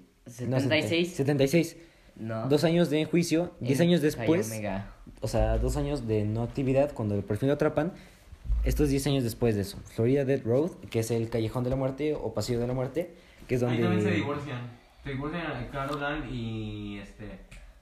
[0.48, 1.12] No, 76.
[1.14, 1.76] 76.
[2.16, 2.48] No.
[2.48, 4.94] Dos años de juicio, 10 En años después, Omega.
[5.20, 7.92] o sea, dos años de no actividad, cuando por fin lo atrapan,
[8.64, 9.78] estos 10 años después de eso.
[9.84, 13.14] Florida Dead Road, que es el callejón de la muerte o pasillo de la muerte,
[13.46, 14.16] que es Ahí también se donde...
[14.16, 14.60] divorcian.
[15.04, 17.26] Se divorcian eh, Caroline y este.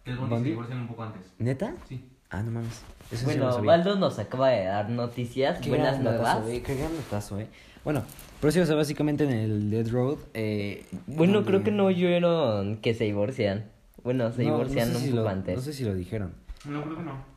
[0.04, 1.22] Ted Bundy se divorcian un poco antes.
[1.38, 1.74] ¿Neta?
[1.88, 2.04] Sí.
[2.34, 2.82] Ah, no mames.
[3.10, 3.66] Eso sí Bueno, sabía.
[3.68, 6.54] Baldo nos acaba de dar noticias, Qué buenas gran datazo, nuevas.
[6.56, 7.46] eh, Qué gran datazo, eh.
[7.84, 8.02] Bueno,
[8.40, 10.18] pero sí, o sea, básicamente en el Dead Road.
[10.34, 13.66] Eh, Bueno, donde- creo que no oyeron que se divorcian.
[14.02, 15.56] Bueno, se No, divorcian no sé un si poco lo- antes.
[15.56, 16.32] No sé si lo dijeron.
[16.64, 17.34] No, creo que no.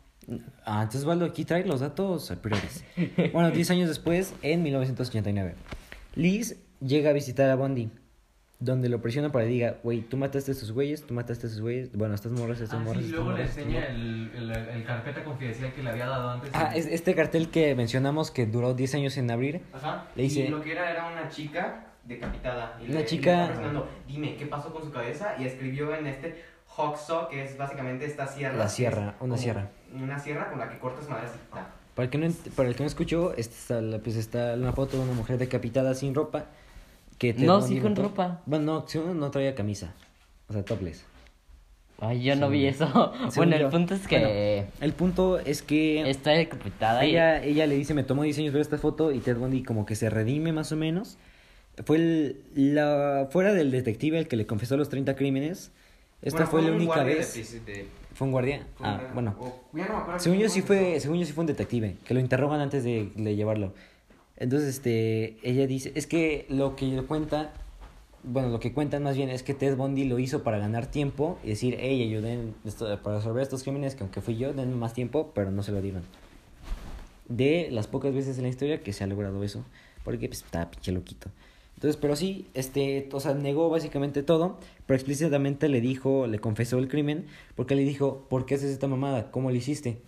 [0.65, 2.83] Ah, entonces Valdo aquí trae los datos priores.
[3.33, 5.55] bueno, 10 años después, en 1989,
[6.15, 7.89] Liz llega a visitar a Bundy,
[8.59, 11.49] donde lo presiona para que diga, güey, tú mataste a estos güeyes, tú mataste a
[11.49, 13.03] estos güeyes, bueno, estas morras, estas Ah, morras.
[13.03, 13.95] sí, estas luego le morras, estas enseña morras".
[13.95, 16.49] el, el, el carpeta confidencial que le había dado antes.
[16.53, 19.61] Ah, es este cartel que mencionamos que duró 10 años en abrir.
[19.73, 20.05] Ajá.
[20.15, 22.77] Le dice- Y lo que era era una chica decapitada.
[22.81, 25.35] Y Una le- y chica- le preguntando, dime, ¿qué pasó con su cabeza?
[25.37, 26.41] Y escribió en este
[26.75, 28.57] Hawksaw, que es básicamente esta sierra.
[28.57, 29.69] La sierra, una sierra.
[29.93, 31.37] Una sierra con la que cortas madera así.
[31.51, 31.67] ta.
[31.95, 35.03] Para el que no, para el que no escuchó, está, pues está una foto de
[35.03, 36.45] una mujer decapitada sin ropa.
[37.17, 38.41] Que No, sí con ropa.
[38.45, 39.93] Bueno, no, si uno no traía camisa.
[40.49, 41.03] O sea, topless.
[41.99, 43.11] Ay, yo no vi eso.
[43.35, 47.11] Bueno, el punto es que El punto es que está decapitada y...
[47.11, 49.85] ella, ella le dice, me tomó 10 años ver esta foto y Ted Bundy como
[49.85, 51.17] que se redime más o menos.
[51.85, 55.71] Fue el, la, fuera del detective el que le confesó los 30 crímenes.
[56.21, 57.65] Esta Bueno, fue la un única de vez.
[57.65, 58.65] de- ¿Fue un guardia?
[58.75, 59.35] fue Ah, un- bueno.
[59.39, 61.95] o- ya no me acuerdo Según yo sí fue, según yo sí fue un detective,
[62.05, 63.73] que lo interrogan antes de, de llevarlo.
[64.37, 67.53] Entonces, este, ella dice, es que lo que cuenta,
[68.23, 71.39] bueno, lo que cuentan más bien es que Ted Bundy lo hizo para ganar tiempo
[71.43, 74.93] y decir, hey, ayuden esto- para resolver estos crímenes que aunque fui yo, denme más
[74.93, 76.03] tiempo, pero no se lo dieron.
[77.27, 79.65] De las pocas veces en la historia que se ha logrado eso,
[80.03, 81.29] porque pues está pinche loquito.
[81.75, 86.79] Entonces, pero sí, este, o sea, negó básicamente todo, pero explícitamente le dijo, le confesó
[86.79, 87.25] el crimen,
[87.55, 89.29] porque le dijo, ¿por qué haces esta mamada?
[89.29, 89.99] ¿Cómo lo hiciste?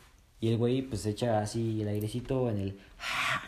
[0.41, 2.79] Y el güey pues echa así el airecito en el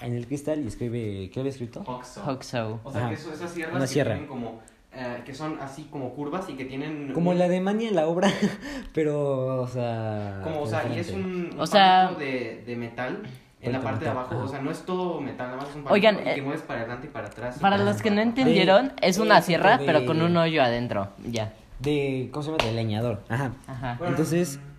[0.02, 1.84] en el cristal y escribe, ¿qué había escrito?
[1.86, 2.24] Oxo.
[2.26, 2.80] Hoxo.
[2.84, 3.10] O sea, Ajá.
[3.10, 4.12] que eso- esas sierras Una que sierra.
[4.12, 4.60] tienen como...
[4.94, 7.14] eh, que son así como curvas y que tienen...
[7.14, 8.30] Como un- la de Mania en la obra,
[8.94, 10.42] pero, o sea...
[10.44, 11.50] Como, o sea, y es diferente.
[11.54, 13.24] un, O un sea- de, de metal
[13.62, 14.36] en la parte de metal, abajo.
[14.36, 14.44] ajá.
[14.44, 16.62] O sea, no es todo metal, nada más es un Oigan, y eh, que mueves
[16.64, 17.58] para adelante y para atrás.
[17.60, 21.10] Para los que no entendieron, es una sierra, de- pero con un hoyo adentro.
[21.26, 21.54] Ya.
[21.80, 22.64] De, ¿cómo se llama?
[22.66, 23.24] De leñador.
[23.30, 23.54] Ajá.
[23.68, 23.96] Ajá.
[23.98, 24.71] Bueno, Entonces, mm,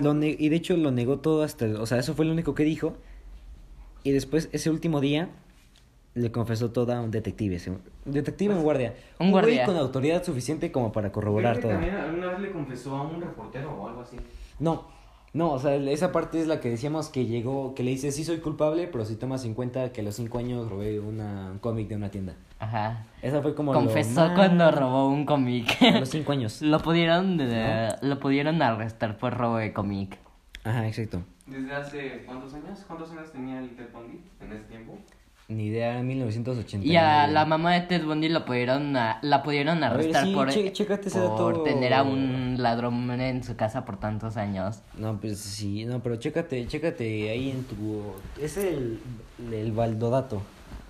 [0.00, 1.66] Lo ne- y de hecho lo negó todo hasta...
[1.80, 2.94] O sea, eso fue lo único que dijo.
[4.04, 5.30] Y después, ese último día,
[6.14, 7.60] le confesó todo a un detective.
[8.04, 8.94] Un detective en guardia.
[9.18, 9.66] Un güey guardia.
[9.66, 11.72] con autoridad suficiente como para Creo corroborar que todo.
[11.72, 14.16] también alguna vez le confesó a un reportero o algo así.
[14.58, 14.86] No,
[15.36, 18.24] no, o sea, esa parte es la que decíamos que llegó, que le dice, sí
[18.24, 21.58] soy culpable, pero si tomas en cuenta que a los cinco años robé una, un
[21.58, 22.34] cómic de una tienda.
[22.58, 23.04] Ajá.
[23.22, 25.76] Esa fue como lo Confesó cuando robó un cómic.
[25.82, 26.62] A los cinco años.
[26.62, 30.18] lo pudieron de- lo pudieron arrestar por robo de cómic.
[30.64, 31.22] Ajá, exacto.
[31.46, 32.82] ¿Desde hace cuántos años?
[32.86, 34.98] ¿Cuántos años tenía el Ted Bundy en ese tiempo?
[35.48, 36.84] Ni idea, en 1980.
[36.84, 40.24] Y a la mamá de Ted Bundy lo pudieron a- la pudieron A ver, arrestar
[40.26, 41.62] sí, por, che- chécate ese por dato.
[41.62, 44.80] tener a un ladrón en su casa por tantos años.
[44.98, 48.12] No, pues sí, no, pero chécate, chécate ahí en tu...
[48.42, 48.98] Es el,
[49.52, 50.42] el baldodato.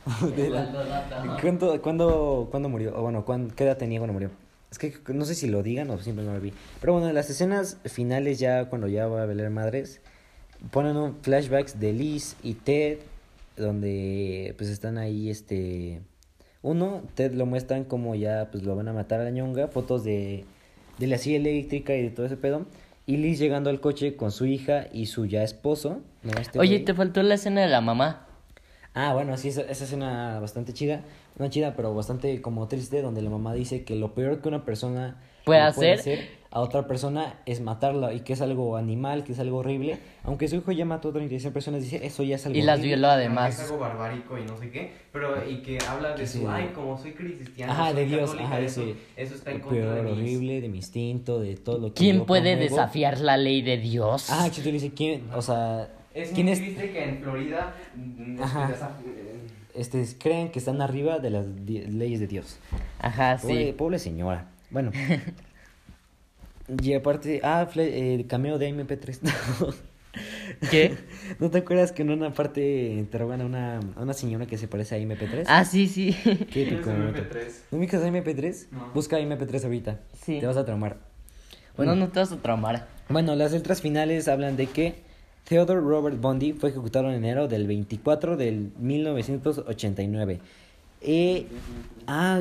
[0.36, 2.96] De la- ¿Cuándo, cuándo, cuándo murió?
[2.96, 4.30] O bueno, ¿cuán- ¿qué edad tenía cuando murió?
[4.70, 6.54] Es que no sé si lo digan o siempre no lo vi.
[6.80, 10.00] Pero bueno, en las escenas finales ya, cuando ya va a valer madres,
[10.70, 12.98] ponen un flashbacks de Liz y Ted,
[13.56, 16.02] donde pues están ahí, este...
[16.62, 20.02] Uno, Ted lo muestran como ya pues lo van a matar a la ñonga, fotos
[20.02, 20.44] de,
[20.98, 22.66] de la silla eléctrica y de todo ese pedo.
[23.06, 26.00] Y Liz llegando al coche con su hija y su ya esposo.
[26.24, 26.32] ¿no?
[26.40, 26.84] Este Oye, güey.
[26.84, 28.26] te faltó la escena de la mamá.
[28.94, 31.02] Ah, bueno, sí, esa, esa escena bastante chida.
[31.38, 34.64] No chida, pero bastante como triste, donde la mamá dice que lo peor que una
[34.64, 36.28] persona ¿Puede hacer?
[36.50, 39.98] A otra persona es matarla y que es algo animal, que es algo horrible.
[40.24, 42.78] Aunque su hijo ya mató a 36 personas, dice eso ya es algo Y las
[42.78, 42.96] horrible".
[42.96, 43.60] violó Es además.
[43.60, 46.44] algo barbárico y no sé qué, pero y que habla de Que su, sí.
[46.48, 49.60] ay, como soy cristiano, Ajá, soy de Dios, católica, ajá, eso, dice, eso está en
[49.60, 50.12] contra peor, de mis...
[50.12, 52.76] horrible, de mi instinto, de todo lo que ¿Quién yo puede promuevo.
[52.76, 54.28] desafiar la ley de Dios?
[54.30, 55.28] Ah, Chito dice, ¿quién?
[55.34, 56.60] O sea, Es ¿quién muy es?
[56.60, 58.68] triste que en Florida mm, Ajá.
[58.70, 59.40] desaf- eh,
[59.74, 62.58] Este, creen que están arriba de las leyes de Dios.
[62.98, 63.72] Ajá, Pobre, sí.
[63.72, 64.48] pobre señora.
[64.70, 64.90] Bueno.
[66.82, 69.20] y aparte, ah, fle- eh, cameo de MP3.
[70.70, 70.96] ¿Qué?
[71.40, 74.66] ¿No te acuerdas que en una parte interrogan a una, a una señora que se
[74.66, 75.44] parece a MP3?
[75.46, 76.16] Ah, sí, sí.
[76.24, 77.20] Qué ¿quién es épico el momento.
[77.22, 77.52] MP3?
[77.70, 78.66] ¿No ubicas a MP3?
[78.72, 78.90] No.
[78.94, 80.00] Busca MP3 ahorita.
[80.24, 80.40] Sí.
[80.40, 80.96] Te vas a traumar.
[81.76, 82.86] Bueno, Bueno, no te vas a traumar.
[83.10, 84.94] bueno, las letras finales hablan de que
[85.46, 90.40] Theodore Robert Bundy fue ejecutado en enero del 24 del 1989.
[91.02, 91.46] Eh,
[92.06, 92.40] ah,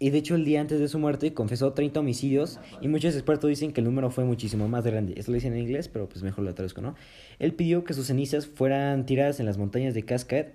[0.00, 3.48] y de hecho el día antes de su muerte confesó 30 homicidios y muchos expertos
[3.50, 5.14] dicen que el número fue muchísimo más grande.
[5.16, 6.94] Esto lo dicen en inglés, pero pues mejor lo traduzco, ¿no?
[7.38, 10.52] Él pidió que sus cenizas fueran tiradas en las montañas de Cascade,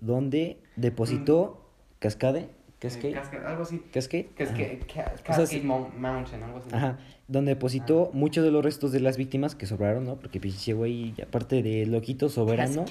[0.00, 1.68] donde depositó
[1.98, 3.82] Cascade, Cascade, Eh, Cascade, algo así.
[3.92, 5.60] Cascade, Cascade, Cascade sí.
[5.62, 6.68] Mou- Mountain, algo así.
[6.72, 6.98] Ajá,
[7.28, 10.16] donde depositó muchos de los restos de las víctimas que sobraron, ¿no?
[10.16, 12.84] Porque pinche güey, aparte de loquito soberano,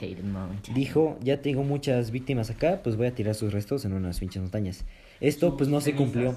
[0.74, 4.42] dijo, ya tengo muchas víctimas acá, pues voy a tirar sus restos en unas pinches
[4.42, 4.86] montañas.
[5.22, 6.36] Esto pues no se cumplió.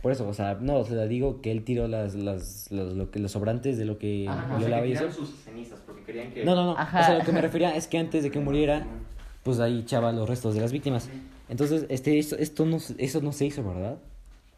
[0.00, 3.10] Por eso, o sea, no, o sea, digo que él tiró las, las, los, lo
[3.10, 5.04] que, los sobrantes de lo que Ajá, o sea, violaba que y eso.
[5.06, 6.44] tiraron sus cenizas porque querían que...
[6.44, 7.00] No, no, no, Ajá.
[7.00, 8.86] o sea, lo que me refería es que antes de que muriera,
[9.42, 11.08] pues ahí echaba los restos de las víctimas.
[11.48, 13.96] Entonces, este, esto, esto no, se- eso no se hizo, ¿verdad?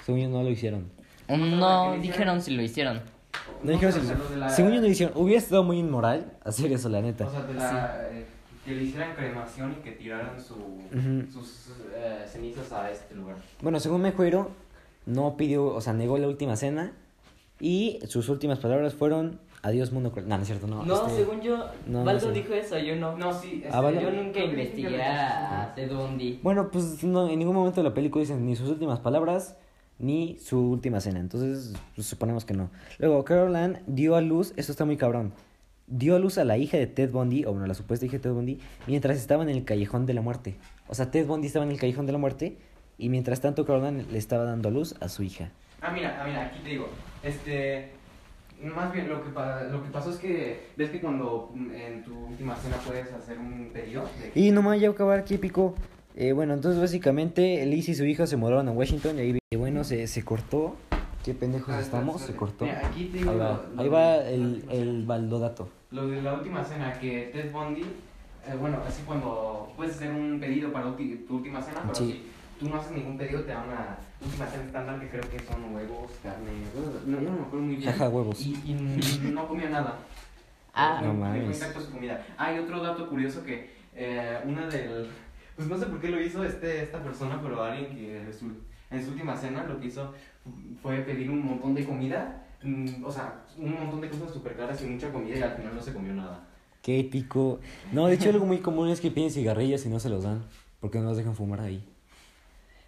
[0.05, 0.91] Según yo no lo hicieron.
[1.29, 3.01] No dijeron si lo hicieron.
[3.63, 5.17] No dijeron si- de la- Según yo no lo hicieron.
[5.17, 7.27] Hubiera estado muy inmoral hacer eso, la neta.
[7.27, 8.27] O sea, de la, eh,
[8.65, 11.31] que le hicieran cremación y que tiraran su, Ujú.
[11.33, 13.37] sus eh, cenizas a este lugar.
[13.63, 14.51] Bueno, según Mejuero,
[15.07, 16.93] no pidió, o sea, negó la última cena
[17.61, 20.29] y sus últimas palabras fueron adiós mundo cruel.
[20.29, 20.83] No, no es cierto, no.
[20.83, 21.57] este, yo.
[21.87, 22.33] no, no Baldo sé.
[22.33, 23.17] dijo eso, yo no.
[23.17, 23.63] No, sí.
[23.65, 24.03] este, Ah, ¿vale?
[24.03, 26.41] Yo nunca investigué sí a Ted Bundy.
[26.43, 29.57] Bueno, pues no, en ningún momento de la película dicen ni sus últimas palabras
[29.99, 31.21] ni su última cena.
[31.21, 32.71] Entonces, pues, suponemos que no.
[32.99, 35.33] Luego, Carol Ann dio a luz, esto está muy cabrón.
[35.87, 38.23] Dio a luz a la hija de Ted Bundy, o bueno, la supuesta hija de
[38.23, 40.57] Ted Bundy, mientras estaban en el callejón de la muerte.
[40.89, 42.57] O sea, Ted Bundy estaba en el callejón de la muerte
[42.99, 45.51] y mientras tanto Carol Ann le estaba dando a luz a su hija.
[45.81, 46.89] Ah, mira, ah, mira, aquí te digo.
[47.23, 47.91] Este.
[48.63, 49.31] Más bien, lo que,
[49.71, 50.69] lo que pasó es que.
[50.77, 54.09] ¿Ves que cuando mm, en tu última cena puedes hacer un pedido?
[54.19, 54.41] De...
[54.41, 55.75] Y nomás ya acabar aquí, pico.
[56.17, 59.57] Eh, bueno, entonces básicamente Liz y su hija se mudaron a Washington y ahí, y
[59.57, 60.77] bueno, se, se cortó.
[61.25, 62.67] Qué pendejos Ah, estamos, se cortó.
[62.67, 63.31] Mira, aquí te digo.
[63.31, 65.69] Ahí va, lo- ahí va el, el baldodato.
[65.91, 70.39] Lo de la última cena, que Ted Bundy, eh, bueno, así cuando puedes hacer un
[70.39, 72.13] pedido para ulti- tu última cena, pero Sí.
[72.13, 75.39] si tú no haces ningún pedido, te dan una última cena estándar que creo que
[75.41, 76.51] son huevos, carne,
[77.07, 77.91] no, no me acuerdo muy bien.
[77.91, 78.41] Jaja, huevos.
[78.45, 79.97] Y, y no comió nada.
[80.75, 81.01] Ah.
[81.03, 81.59] No Dejó mames.
[81.59, 82.27] su comida.
[82.37, 85.09] Ah, y otro dato curioso que eh, una del...
[85.57, 88.47] Pues no sé por qué lo hizo este, esta persona, pero alguien que en su,
[88.91, 90.13] en su última cena lo que hizo
[90.83, 92.45] fue pedir un montón de comida.
[92.63, 95.75] mm, O sea, un montón de cosas súper caras y mucha comida y al final
[95.75, 96.49] no se comió nada.
[96.83, 97.61] Qué épico.
[97.93, 100.43] No, de hecho algo muy común es que piden cigarrillos y no se los dan,
[100.81, 101.83] porque no los dejan fumar ahí.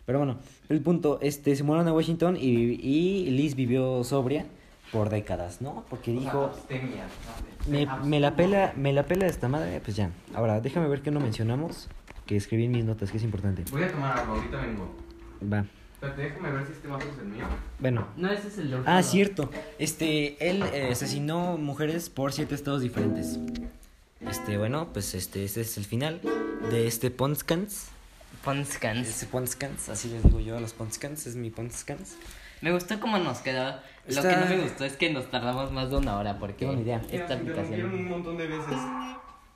[0.04, 0.38] Pero bueno,
[0.68, 2.48] el punto, este, se mudaron a Washington y,
[2.80, 4.44] y Liz vivió sobria
[4.92, 5.84] por décadas, ¿no?
[5.90, 6.50] Porque dijo,
[7.68, 10.10] me, me la pela, me la pela esta madre, pues ya.
[10.34, 11.88] Ahora, déjame ver qué no mencionamos,
[12.26, 13.64] que escribí en mis notas, que es importante.
[13.70, 14.94] Voy a tomar algo, ahorita vengo.
[15.52, 15.64] Va.
[15.94, 17.44] Espérate, déjame ver si este vaso es el mío.
[17.78, 19.50] Bueno, No, ese es el de Ah, cierto.
[19.78, 23.38] Este, él eh, asesinó mujeres por siete estados diferentes.
[24.20, 26.20] Este, bueno, pues este, este es el final
[26.70, 27.88] de este Ponskans.
[28.44, 29.08] Ponskans.
[29.08, 32.16] Este Ponskans, así les digo yo a los Ponskans, es mi Ponskans.
[32.60, 33.64] Me gustó cómo nos quedó.
[33.72, 36.56] Lo Está- que no me gustó es que nos tardamos más de una hora porque
[36.56, 37.02] Qué buena idea.
[37.10, 37.90] esta Mira, aplicación.
[37.94, 38.76] un montón de veces.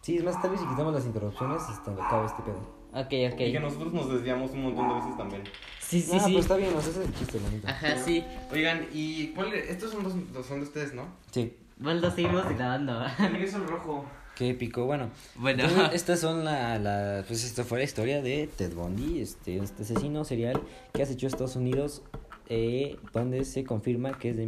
[0.02, 2.80] Sí, es más, tal vez si quitamos las interrupciones hasta que acabe este pedo.
[2.92, 3.62] Ok, Y que ok.
[3.62, 5.42] nosotros nos desviamos un montón de veces también.
[5.80, 6.32] Sí, sí, ah, sí.
[6.32, 7.70] pues está bien, o sea, ese es el chiste, la neta.
[7.70, 8.24] Ajá, sí.
[8.52, 11.04] Oigan, ¿y cuál Estos son, dos, dos- son de ustedes, ¿no?
[11.30, 13.04] Sí, Bueno, seguimos grabando.
[13.18, 14.04] El mío es el rojo.
[14.36, 14.86] qué épico.
[14.86, 15.64] Bueno, Bueno.
[15.64, 19.82] entonces, estas son la, la, pues esta fue la historia de Ted Bundy, este, este
[19.82, 20.60] asesino serial
[20.94, 22.02] que acechó a Estados Unidos,
[22.48, 24.46] eh, donde se confirma que es de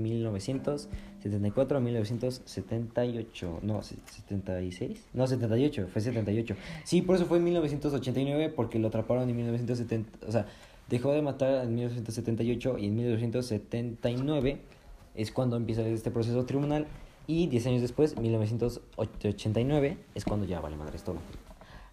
[1.28, 6.56] 1974 a 1978, no, se- 76, no, 78, fue 78.
[6.84, 10.46] Sí, por eso fue en 1989, porque lo atraparon en 1970, o sea,
[10.88, 14.58] dejó de matar en 1978 y en 1979
[15.14, 16.86] es cuando empieza este proceso tribunal
[17.26, 21.16] y 10 años después, 1989, es cuando ya vale madres todo.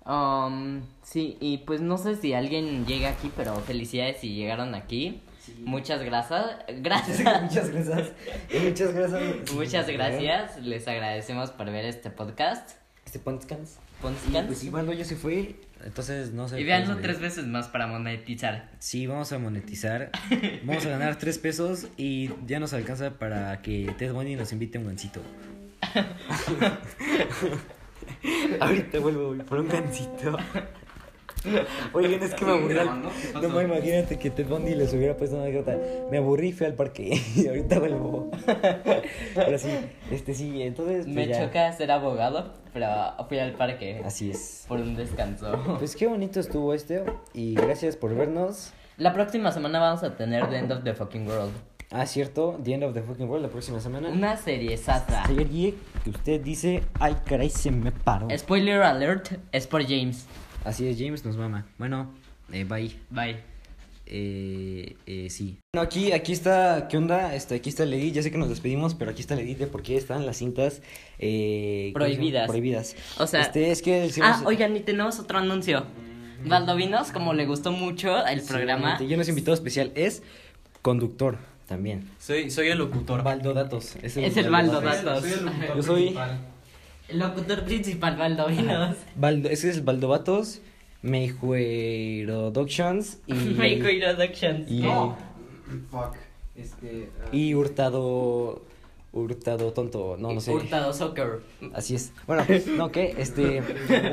[0.05, 5.19] Um, sí, y pues no sé si alguien llega aquí, pero felicidades si llegaron aquí.
[5.60, 6.45] Muchas gracias.
[6.82, 7.20] Gracias.
[7.41, 8.12] Muchas gracias.
[8.64, 9.54] Muchas gracias.
[9.54, 10.58] Muchas gracias.
[10.62, 12.72] Les agradecemos por ver este podcast.
[13.06, 13.78] Este Ponskans.
[14.00, 14.47] Y Ponskans.
[14.47, 16.60] pues igual ya se fue, entonces no sé.
[16.62, 18.70] Y véanlo tres veces más para monetizar.
[18.80, 20.12] Sí, vamos a monetizar.
[20.64, 24.78] Vamos a ganar tres pesos y ya nos alcanza para que Ted Bundy nos invite
[24.78, 25.22] a un gancito.
[28.60, 30.38] Ahorita vuelvo por un gancito.
[31.94, 32.76] Oigan, es que me aburrí.
[33.42, 35.78] No me imagínate que Ted Bundy les hubiera puesto una anécdota.
[36.12, 38.32] Me aburrí, fui al parque y ahorita vuelvo.
[39.36, 39.70] Pero sí,
[40.12, 41.06] este sí, entonces.
[41.06, 41.46] pues Me ya.
[41.46, 42.88] choca ser abogado, pero
[43.28, 44.66] fui al parque Así es.
[44.68, 45.52] por un descanso.
[45.80, 48.74] Pues qué bonito estuvo este y gracias por vernos.
[48.98, 51.54] La próxima semana vamos a tener The End of the Fucking World.
[51.92, 54.10] Ah, cierto, The End of the Fucking World la próxima semana.
[54.10, 55.26] Una serie sasa.
[55.26, 55.74] Serie
[56.04, 58.28] que usted dice, ay caray, se me paró.
[58.38, 60.28] Spoiler alert, es por James.
[60.66, 61.66] Así es, James nos mama.
[61.78, 62.12] Bueno,
[62.51, 62.91] eh, bye.
[63.10, 63.38] Bye.
[64.12, 65.60] Eh, eh, sí.
[65.74, 67.36] Bueno, aquí, aquí está, ¿qué onda?
[67.36, 69.60] Este, aquí está el edit, ya sé que nos despedimos, pero aquí está el edit
[69.60, 70.82] de por qué están las cintas
[71.20, 71.91] eh.
[71.93, 72.47] Prohibidas.
[72.47, 72.95] prohibidas.
[73.20, 75.86] O sea- Este, es que decimos- Ah, oigan, y tenemos otro anuncio.
[76.45, 78.82] Valdovinos, como le gustó mucho el Sí, programa.
[78.95, 80.24] obviamente, Y nuestro invitado especial es
[80.82, 81.38] conductor
[81.68, 82.10] también.
[82.18, 83.24] Soy, soy el locutor.
[83.24, 83.95] Baldo Datos.
[84.01, 85.22] Es el Baldo Datos.
[85.22, 86.39] Soy el locutor Yo soy- principal.
[87.10, 88.97] El locutor principal, Valdovinos.
[89.16, 90.62] Baldo, ese es Baldovatos,
[91.01, 94.70] Meijueroductions y, Make Introductions.
[94.70, 95.18] y, No.
[95.89, 96.16] Fuck.
[96.55, 97.10] Este.
[97.22, 98.62] ah, y Hurtado,
[99.12, 100.51] Hurtado tonto, no, no sé.
[100.51, 101.39] Hurtado Soccer.
[101.74, 102.12] Así es.
[102.28, 102.45] Bueno,
[102.78, 103.16] no, ¿qué?
[103.18, 103.64] Este,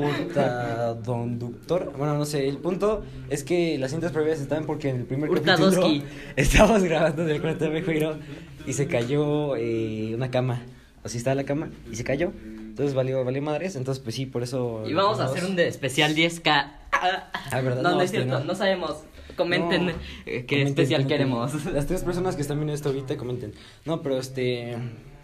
[0.01, 1.93] Hurtadonductor.
[1.97, 5.29] Bueno, no sé, el punto es que las cintas previas estaban porque en el primer
[5.29, 5.87] capítulo
[6.35, 8.17] estábamos grabando del cuento de Mejuiro
[8.65, 10.63] y se cayó eh, una cama.
[11.03, 12.31] Así estaba la cama y se cayó.
[12.77, 14.83] Entonces valió, valió madres, entonces pues sí, por eso...
[14.87, 16.73] Y vamos a hacer un de especial 10K.
[16.91, 17.81] Ah, ¿verdad?
[17.81, 18.45] No, no, No, es este, cierto, no.
[18.45, 18.97] no sabemos.
[19.35, 19.91] Comenten No.
[19.91, 21.07] eh, qué Comenten, especial comenten.
[21.07, 21.65] queremos.
[21.73, 23.53] Las tres personas que están viendo esto ahorita comenten.
[23.83, 24.77] No, pero este.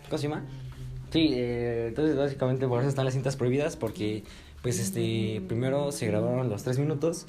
[0.10, 0.45] ¿Cómo se llama?
[1.12, 3.76] Sí, eh, entonces básicamente por eso están las cintas prohibidas.
[3.76, 4.24] Porque,
[4.64, 5.39] pues, este.
[5.47, 7.28] Primero se grabaron los tres minutos.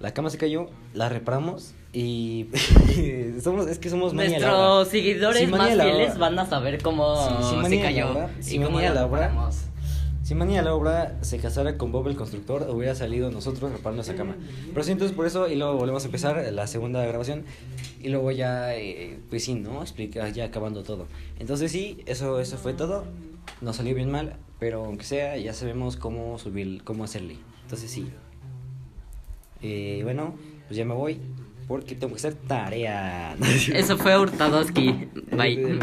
[0.00, 1.74] La cama se cayó, la reparamos.
[1.92, 2.46] Y.
[3.42, 4.12] somos, es que somos.
[4.12, 8.30] Nuestros seguidores Sí, más fieles van a saber cómo Sí, sí, Mani se cayó obra.
[8.46, 9.50] y cómo la obra.
[10.22, 14.02] Si Mani a la obra se casara con Bob el constructor, hubiera salido nosotros reparando
[14.02, 14.36] esa cama.
[14.74, 17.44] Pero sí, entonces por eso, y luego volvemos a empezar la segunda grabación.
[18.02, 19.80] Y luego ya, eh, pues sí, ¿no?
[19.80, 21.06] Explicar, ya acabando todo.
[21.38, 23.04] Entonces sí, eso, eso fue todo.
[23.62, 27.38] Nos salió bien mal, pero aunque sea, ya sabemos cómo subir, cómo hacerle.
[27.62, 28.10] Entonces sí.
[29.62, 30.34] Eh, bueno,
[30.66, 31.20] pues ya me voy,
[31.68, 33.36] porque tengo que hacer tarea.
[33.74, 35.08] Eso fue Hurtadoski.
[35.30, 35.78] Bye.